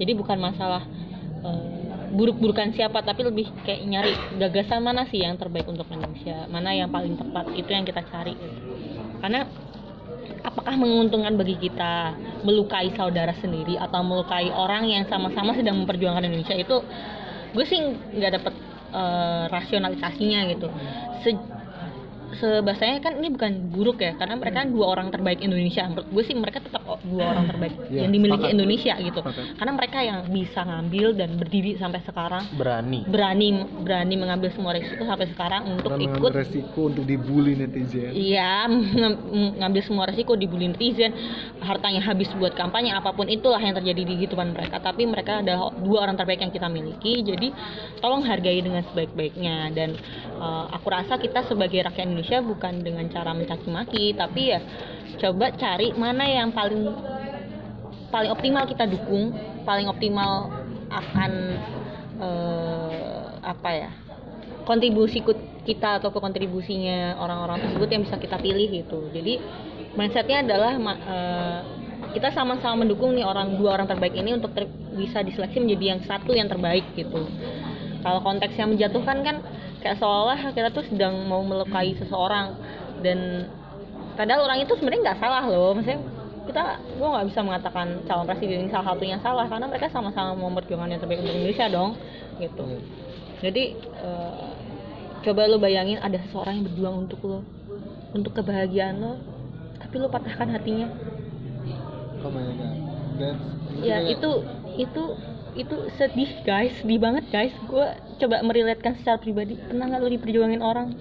Jadi 0.00 0.12
bukan 0.16 0.38
masalah 0.40 0.82
eh, 1.44 1.84
buruk-burukan 2.14 2.72
siapa 2.72 3.02
tapi 3.04 3.26
lebih 3.26 3.50
kayak 3.66 3.82
nyari 3.84 4.12
gagasan 4.40 4.80
mana 4.80 5.04
sih 5.10 5.20
yang 5.20 5.36
terbaik 5.36 5.68
untuk 5.68 5.84
Indonesia, 5.92 6.48
mana 6.48 6.72
yang 6.72 6.88
paling 6.88 7.18
tepat 7.18 7.52
itu 7.58 7.68
yang 7.68 7.84
kita 7.84 8.00
cari. 8.08 8.32
Karena 9.20 9.44
apakah 10.44 10.74
menguntungkan 10.76 11.36
bagi 11.36 11.56
kita 11.60 12.16
melukai 12.44 12.92
saudara 12.96 13.32
sendiri 13.40 13.80
atau 13.80 14.00
melukai 14.00 14.48
orang 14.52 14.88
yang 14.88 15.04
sama-sama 15.08 15.56
sedang 15.56 15.84
memperjuangkan 15.84 16.24
Indonesia 16.24 16.56
itu 16.56 16.80
gue 17.54 17.64
sih 17.70 17.78
nggak 18.18 18.32
dapet 18.36 18.54
eh, 18.94 19.44
rasionalisasinya 19.54 20.40
gitu. 20.52 20.66
Se 21.22 21.30
sebasanya 22.36 22.98
kan 22.98 23.16
ini 23.16 23.28
bukan 23.30 23.52
buruk 23.70 23.98
ya 23.98 24.14
karena 24.14 24.34
mereka 24.34 24.62
kan 24.62 24.70
dua 24.70 24.86
orang 24.88 25.08
terbaik 25.08 25.38
Indonesia. 25.38 25.84
Menurut 25.84 26.08
gue 26.08 26.22
sih 26.22 26.34
mereka 26.34 26.58
tetap 26.58 26.82
dua 27.02 27.24
orang 27.24 27.46
terbaik 27.46 27.74
Iya, 27.86 28.06
yang 28.06 28.12
dimiliki 28.12 28.38
sepakat. 28.40 28.54
Indonesia 28.56 28.94
gitu. 28.96 29.20
Sepakat. 29.20 29.44
karena 29.54 29.72
mereka 29.74 29.98
yang 30.00 30.18
bisa 30.26 30.60
ngambil 30.62 31.06
dan 31.12 31.30
berdiri 31.36 31.70
sampai 31.76 32.00
sekarang. 32.00 32.44
Berani. 32.54 33.00
Berani 33.04 33.48
berani 33.82 34.14
mengambil 34.16 34.48
semua 34.50 34.72
risiko 34.72 35.04
sampai 35.04 35.28
sekarang 35.28 35.62
untuk 35.68 35.92
Karena 35.92 36.08
ikut. 36.08 36.30
resiko 36.32 36.80
untuk 36.88 37.04
dibully 37.04 37.52
netizen. 37.54 38.14
Iya, 38.14 38.64
ngambil 39.60 39.82
semua 39.84 40.08
resiko 40.08 40.32
dibully 40.34 40.70
netizen, 40.70 41.12
hartanya 41.60 42.00
habis 42.00 42.32
buat 42.32 42.54
kampanye, 42.54 42.90
apa 42.90 43.12
pun 43.12 43.28
itulah 43.28 43.58
yang 43.58 43.74
terjadi 43.74 44.00
di 44.00 44.14
kehidupan 44.16 44.56
mereka. 44.56 44.80
Tapi 44.80 45.04
mereka 45.04 45.44
adalah 45.44 45.68
dua 45.76 45.98
orang 46.02 46.16
terbaik 46.16 46.40
yang 46.40 46.48
kita 46.48 46.66
miliki, 46.66 47.20
jadi 47.20 47.52
tolong 47.98 48.24
hargai 48.24 48.56
dengan 48.58 48.80
sebaik-baiknya. 48.88 49.68
Dan 49.70 49.92
eh, 50.34 50.64
aku 50.72 50.86
rasa 50.88 51.16
kita 51.16 51.44
sebagai 51.44 51.84
rakyat 51.84 52.06
Indonesia 52.06 52.23
bukan 52.40 52.80
dengan 52.80 53.04
cara 53.12 53.34
mencaci 53.36 53.68
maki, 53.68 54.04
tapi 54.16 54.54
ya 54.54 54.60
coba 55.20 55.52
cari 55.54 55.92
mana 55.94 56.24
yang 56.24 56.50
paling 56.50 56.94
paling 58.08 58.30
optimal 58.30 58.64
kita 58.64 58.86
dukung, 58.86 59.34
paling 59.66 59.90
optimal 59.90 60.48
akan 60.88 61.32
eh, 62.22 63.24
apa 63.42 63.70
ya 63.74 63.90
kontribusi 64.64 65.20
kita 65.64 66.00
atau 66.00 66.12
ke 66.12 66.18
kontribusinya 66.20 67.20
orang-orang 67.20 67.60
tersebut 67.68 67.88
yang 67.90 68.02
bisa 68.04 68.16
kita 68.16 68.36
pilih 68.40 68.68
gitu. 68.70 69.10
Jadi 69.12 69.40
mindsetnya 69.98 70.46
adalah 70.46 70.72
eh, 70.80 71.60
kita 72.14 72.30
sama-sama 72.30 72.86
mendukung 72.86 73.16
nih 73.18 73.26
orang 73.26 73.58
dua 73.58 73.74
orang 73.74 73.90
terbaik 73.90 74.14
ini 74.14 74.38
untuk 74.38 74.54
ter- 74.54 74.70
bisa 74.94 75.20
diseleksi 75.26 75.58
menjadi 75.58 75.84
yang 75.96 76.00
satu 76.06 76.30
yang 76.30 76.46
terbaik 76.46 76.86
gitu. 76.94 77.26
Kalau 78.04 78.20
konteksnya 78.20 78.68
menjatuhkan 78.68 79.18
kan 79.24 79.36
kayak 79.84 80.00
seolah 80.00 80.40
kita 80.56 80.72
tuh 80.72 80.84
sedang 80.88 81.28
mau 81.28 81.44
melukai 81.44 81.92
seseorang. 82.00 82.56
Dan 83.04 83.44
padahal 84.16 84.48
orang 84.48 84.64
itu 84.64 84.72
sebenarnya 84.80 85.12
nggak 85.12 85.20
salah 85.20 85.44
loh. 85.44 85.76
Maksudnya 85.76 86.00
kita 86.48 86.62
gua 86.96 87.08
nggak 87.20 87.26
bisa 87.28 87.40
mengatakan 87.44 87.86
calon 88.08 88.24
presiden 88.24 88.64
ini 88.64 88.70
salah 88.72 88.96
satunya 88.96 89.20
salah 89.20 89.44
karena 89.44 89.68
mereka 89.68 89.92
sama-sama 89.92 90.32
mau 90.32 90.48
memperjuangkan 90.48 90.96
yang 90.96 91.00
terbaik 91.00 91.20
untuk 91.20 91.36
Indonesia 91.36 91.66
dong 91.68 91.90
gitu. 92.40 92.64
Jadi 93.44 93.64
eh, 93.80 94.48
coba 95.24 95.40
lo 95.48 95.60
bayangin 95.60 96.00
ada 96.00 96.16
seseorang 96.24 96.60
yang 96.60 96.64
berjuang 96.72 96.96
untuk 97.04 97.20
lo 97.24 97.40
untuk 98.16 98.32
kebahagiaan 98.40 98.96
lo 99.00 99.20
tapi 99.80 99.94
lo 100.00 100.08
patahkan 100.08 100.48
hatinya. 100.52 100.88
Oh 102.24 102.32
my 102.32 102.40
god 102.56 102.76
that's 103.20 103.54
ya 103.82 103.98
itu 104.06 104.30
itu 104.78 105.02
itu 105.54 105.76
sedih 105.94 106.30
guys. 106.42 106.74
Sedih 106.82 106.98
banget 106.98 107.24
guys. 107.30 107.54
Gue 107.66 107.86
coba 108.18 108.42
meriletkan 108.42 108.98
secara 108.98 109.18
pribadi. 109.18 109.58
Pernah 109.58 109.86
nggak 109.90 110.00
lo 110.02 110.10
diperjuangin 110.10 110.62
orang? 110.62 110.94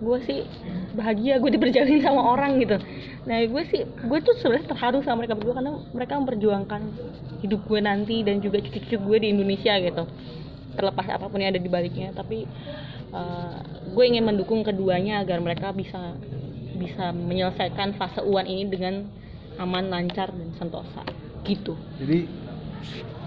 Gue 0.00 0.16
sih 0.24 0.48
bahagia 0.96 1.36
gue 1.40 1.50
diperjuangin 1.56 2.00
sama 2.00 2.24
orang 2.24 2.56
gitu. 2.60 2.80
Nah 3.28 3.36
gue 3.44 3.62
sih 3.68 3.84
gue 3.84 4.18
tuh 4.24 4.34
sebenarnya 4.40 4.72
terharu 4.72 5.04
sama 5.04 5.24
mereka 5.24 5.36
berdua 5.36 5.54
karena 5.60 5.72
mereka 5.92 6.12
memperjuangkan 6.16 6.82
hidup 7.44 7.60
gue 7.68 7.80
nanti 7.84 8.16
dan 8.24 8.40
juga 8.40 8.64
cucu-cucu 8.64 8.96
gue 8.96 9.18
di 9.20 9.28
Indonesia 9.32 9.76
gitu. 9.76 10.04
Terlepas 10.76 11.06
apa 11.12 11.26
pun 11.28 11.40
yang 11.40 11.52
ada 11.52 11.60
di 11.60 11.68
baliknya. 11.68 12.16
Tapi 12.16 12.48
uh, 13.12 13.60
gue 13.92 14.04
ingin 14.04 14.24
mendukung 14.24 14.64
keduanya 14.64 15.20
agar 15.20 15.40
mereka 15.44 15.72
bisa 15.76 16.16
bisa 16.80 17.12
menyelesaikan 17.12 17.92
fase 18.00 18.24
uan 18.24 18.48
ini 18.48 18.64
dengan 18.72 19.04
aman 19.60 19.92
lancar 19.92 20.32
dan 20.32 20.48
sentosa. 20.56 21.04
Gitu. 21.44 21.76
Jadi 22.00 22.24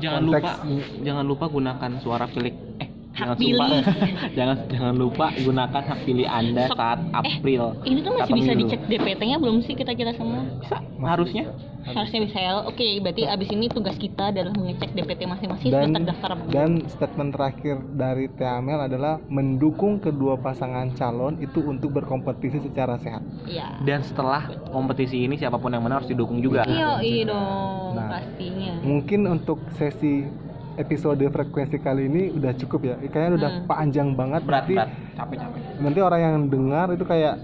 jangan 0.01 0.21
Konteks 0.25 0.51
lupa 0.65 1.01
jangan 1.05 1.25
lupa 1.27 1.45
gunakan 1.49 1.91
suara 2.01 2.25
eh 2.25 2.72
Hak 3.13 3.19
jangan 3.23 3.37
pilih. 3.37 3.69
sumpah. 3.77 4.07
jangan 4.37 4.57
jangan 4.67 4.95
lupa 4.95 5.25
gunakan 5.35 5.83
hak 5.85 5.99
pilih 6.01 6.25
anda 6.25 6.65
Sok- 6.65 6.75
saat 6.75 6.99
April 7.13 7.63
ini 7.83 7.99
tuh 8.01 8.11
masih 8.11 8.33
bisa 8.33 8.51
dicek 8.55 8.81
DPT-nya 8.83 9.37
belum 9.37 9.61
sih 9.61 9.73
kita 9.73 9.93
kita 9.93 10.11
semua? 10.11 10.41
Bisa 10.57 10.77
harusnya. 10.99 11.45
harusnya 11.83 12.19
bisa 12.23 12.37
ya. 12.39 12.51
Oke 12.63 12.97
berarti 12.97 13.27
abis 13.27 13.49
ini 13.49 13.67
tugas 13.67 13.93
kita 13.95 14.31
adalah 14.31 14.49
mengecek 14.51 14.91
DPT 14.91 15.21
masing-masing 15.25 15.67
dan 15.67 15.91
terdaftar 15.93 16.29
apa? 16.33 16.41
dan 16.47 16.69
statement 16.87 17.29
terakhir 17.29 17.75
dari 17.91 18.25
Teamel 18.31 18.79
adalah 18.81 19.19
mendukung 19.27 19.99
kedua 19.99 20.33
pasangan 20.35 20.89
calon 20.93 21.37
itu 21.37 21.59
untuk 21.61 21.93
berkompetisi 21.93 22.61
secara 22.61 22.97
sehat. 22.97 23.21
Iya. 23.43 23.83
Dan 23.83 24.01
setelah 24.01 24.41
kompetisi 24.65 25.21
ini 25.21 25.35
siapa 25.35 25.55
pun 25.55 25.69
yang 25.69 25.83
menang 25.83 26.01
harus 26.01 26.09
didukung 26.09 26.39
juga. 26.39 26.63
Iya 26.63 26.97
iya 26.99 27.23
dong 27.27 27.93
Nah. 27.93 28.09
pastinya. 28.09 28.73
mungkin 28.81 29.19
untuk 29.27 29.61
sesi 29.71 30.25
episode 30.75 31.21
frekuensi 31.23 31.77
kali 31.77 32.05
ini 32.05 32.21
udah 32.31 32.51
cukup 32.55 32.81
ya. 32.83 32.95
Kayaknya 33.03 33.31
udah 33.35 33.51
Hmm. 33.53 33.65
panjang 33.65 34.09
banget. 34.11 34.41
Berat 34.43 34.63
nanti 34.63 34.73
berat. 34.73 34.89
Capek 35.13 35.35
capek. 35.39 35.59
nanti 35.79 35.99
orang 35.99 36.19
yang 36.19 36.35
dengar 36.47 36.87
itu 36.89 37.03
kayak 37.03 37.35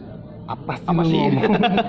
apa 0.46 0.74
sih 0.76 0.88
apa 0.88 1.02
sih? 1.04 1.14
ngomong?" 1.14 1.34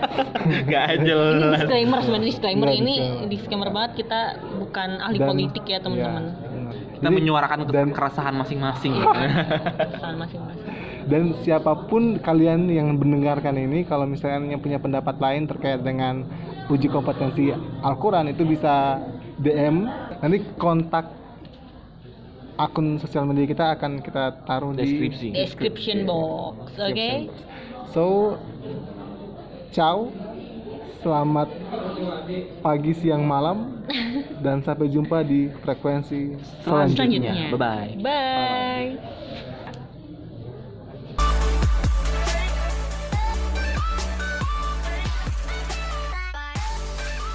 nggak 0.68 0.84
ini 0.94 1.04
jelas 1.06 1.58
disclaimer 1.58 1.98
sebenarnya 2.00 2.28
disclaimer. 2.28 2.66
Ini 2.66 2.76
disclaimer. 2.94 3.28
disclaimer 3.28 3.68
banget 3.70 3.92
kita 3.98 4.20
bukan 4.58 4.88
ahli 4.98 5.16
Dan- 5.16 5.28
politik 5.28 5.64
ya 5.64 5.78
teman-teman. 5.78 6.24
benar. 6.28 6.48
kita 6.90 7.02
Jadi- 7.02 7.16
menyuarakan 7.16 7.56
untuk 7.62 7.74
dan- 7.74 7.90
keresahan 7.90 8.34
masing-masing. 8.36 8.92
Masing-masing. 10.20 10.68
Dan 11.02 11.22
siapa 11.40 11.72
pun 11.88 12.20
kalian 12.20 12.68
yang 12.68 12.92
mendengarkan 12.92 13.56
ini 13.56 13.82
kalau 13.82 14.04
misalnya 14.04 14.36
punya 14.56 14.76
pendapat 14.76 15.16
lain 15.16 15.48
terkait 15.48 15.80
dengan 15.80 16.28
uji 16.68 16.86
kompetensi 16.86 17.50
Al-Quran 17.80 18.30
itu 18.30 18.44
bisa 18.44 19.00
DM 19.36 19.88
nanti 20.20 20.38
kontak 20.54 21.08
akun 22.60 23.00
sosial 23.00 23.24
media 23.24 23.46
kita 23.46 23.66
akan 23.72 24.00
kita 24.00 24.44
taruh 24.44 24.76
Deskripsi. 24.76 25.32
di 25.32 25.36
description 25.36 26.04
box 26.04 26.76
oke 26.76 26.92
box. 26.92 27.32
so 27.90 28.04
ciao 29.70 30.12
selamat 31.00 31.48
pagi 32.60 32.92
siang 32.92 33.24
malam 33.24 33.80
dan 34.38 34.60
sampai 34.60 34.92
jumpa 34.92 35.24
di 35.24 35.48
frekuensi 35.64 36.36
selanjutnya 36.60 37.32
Selanjutnya. 37.32 37.34
bye 37.48 37.56
bye 37.56 37.90
bye 37.98 39.49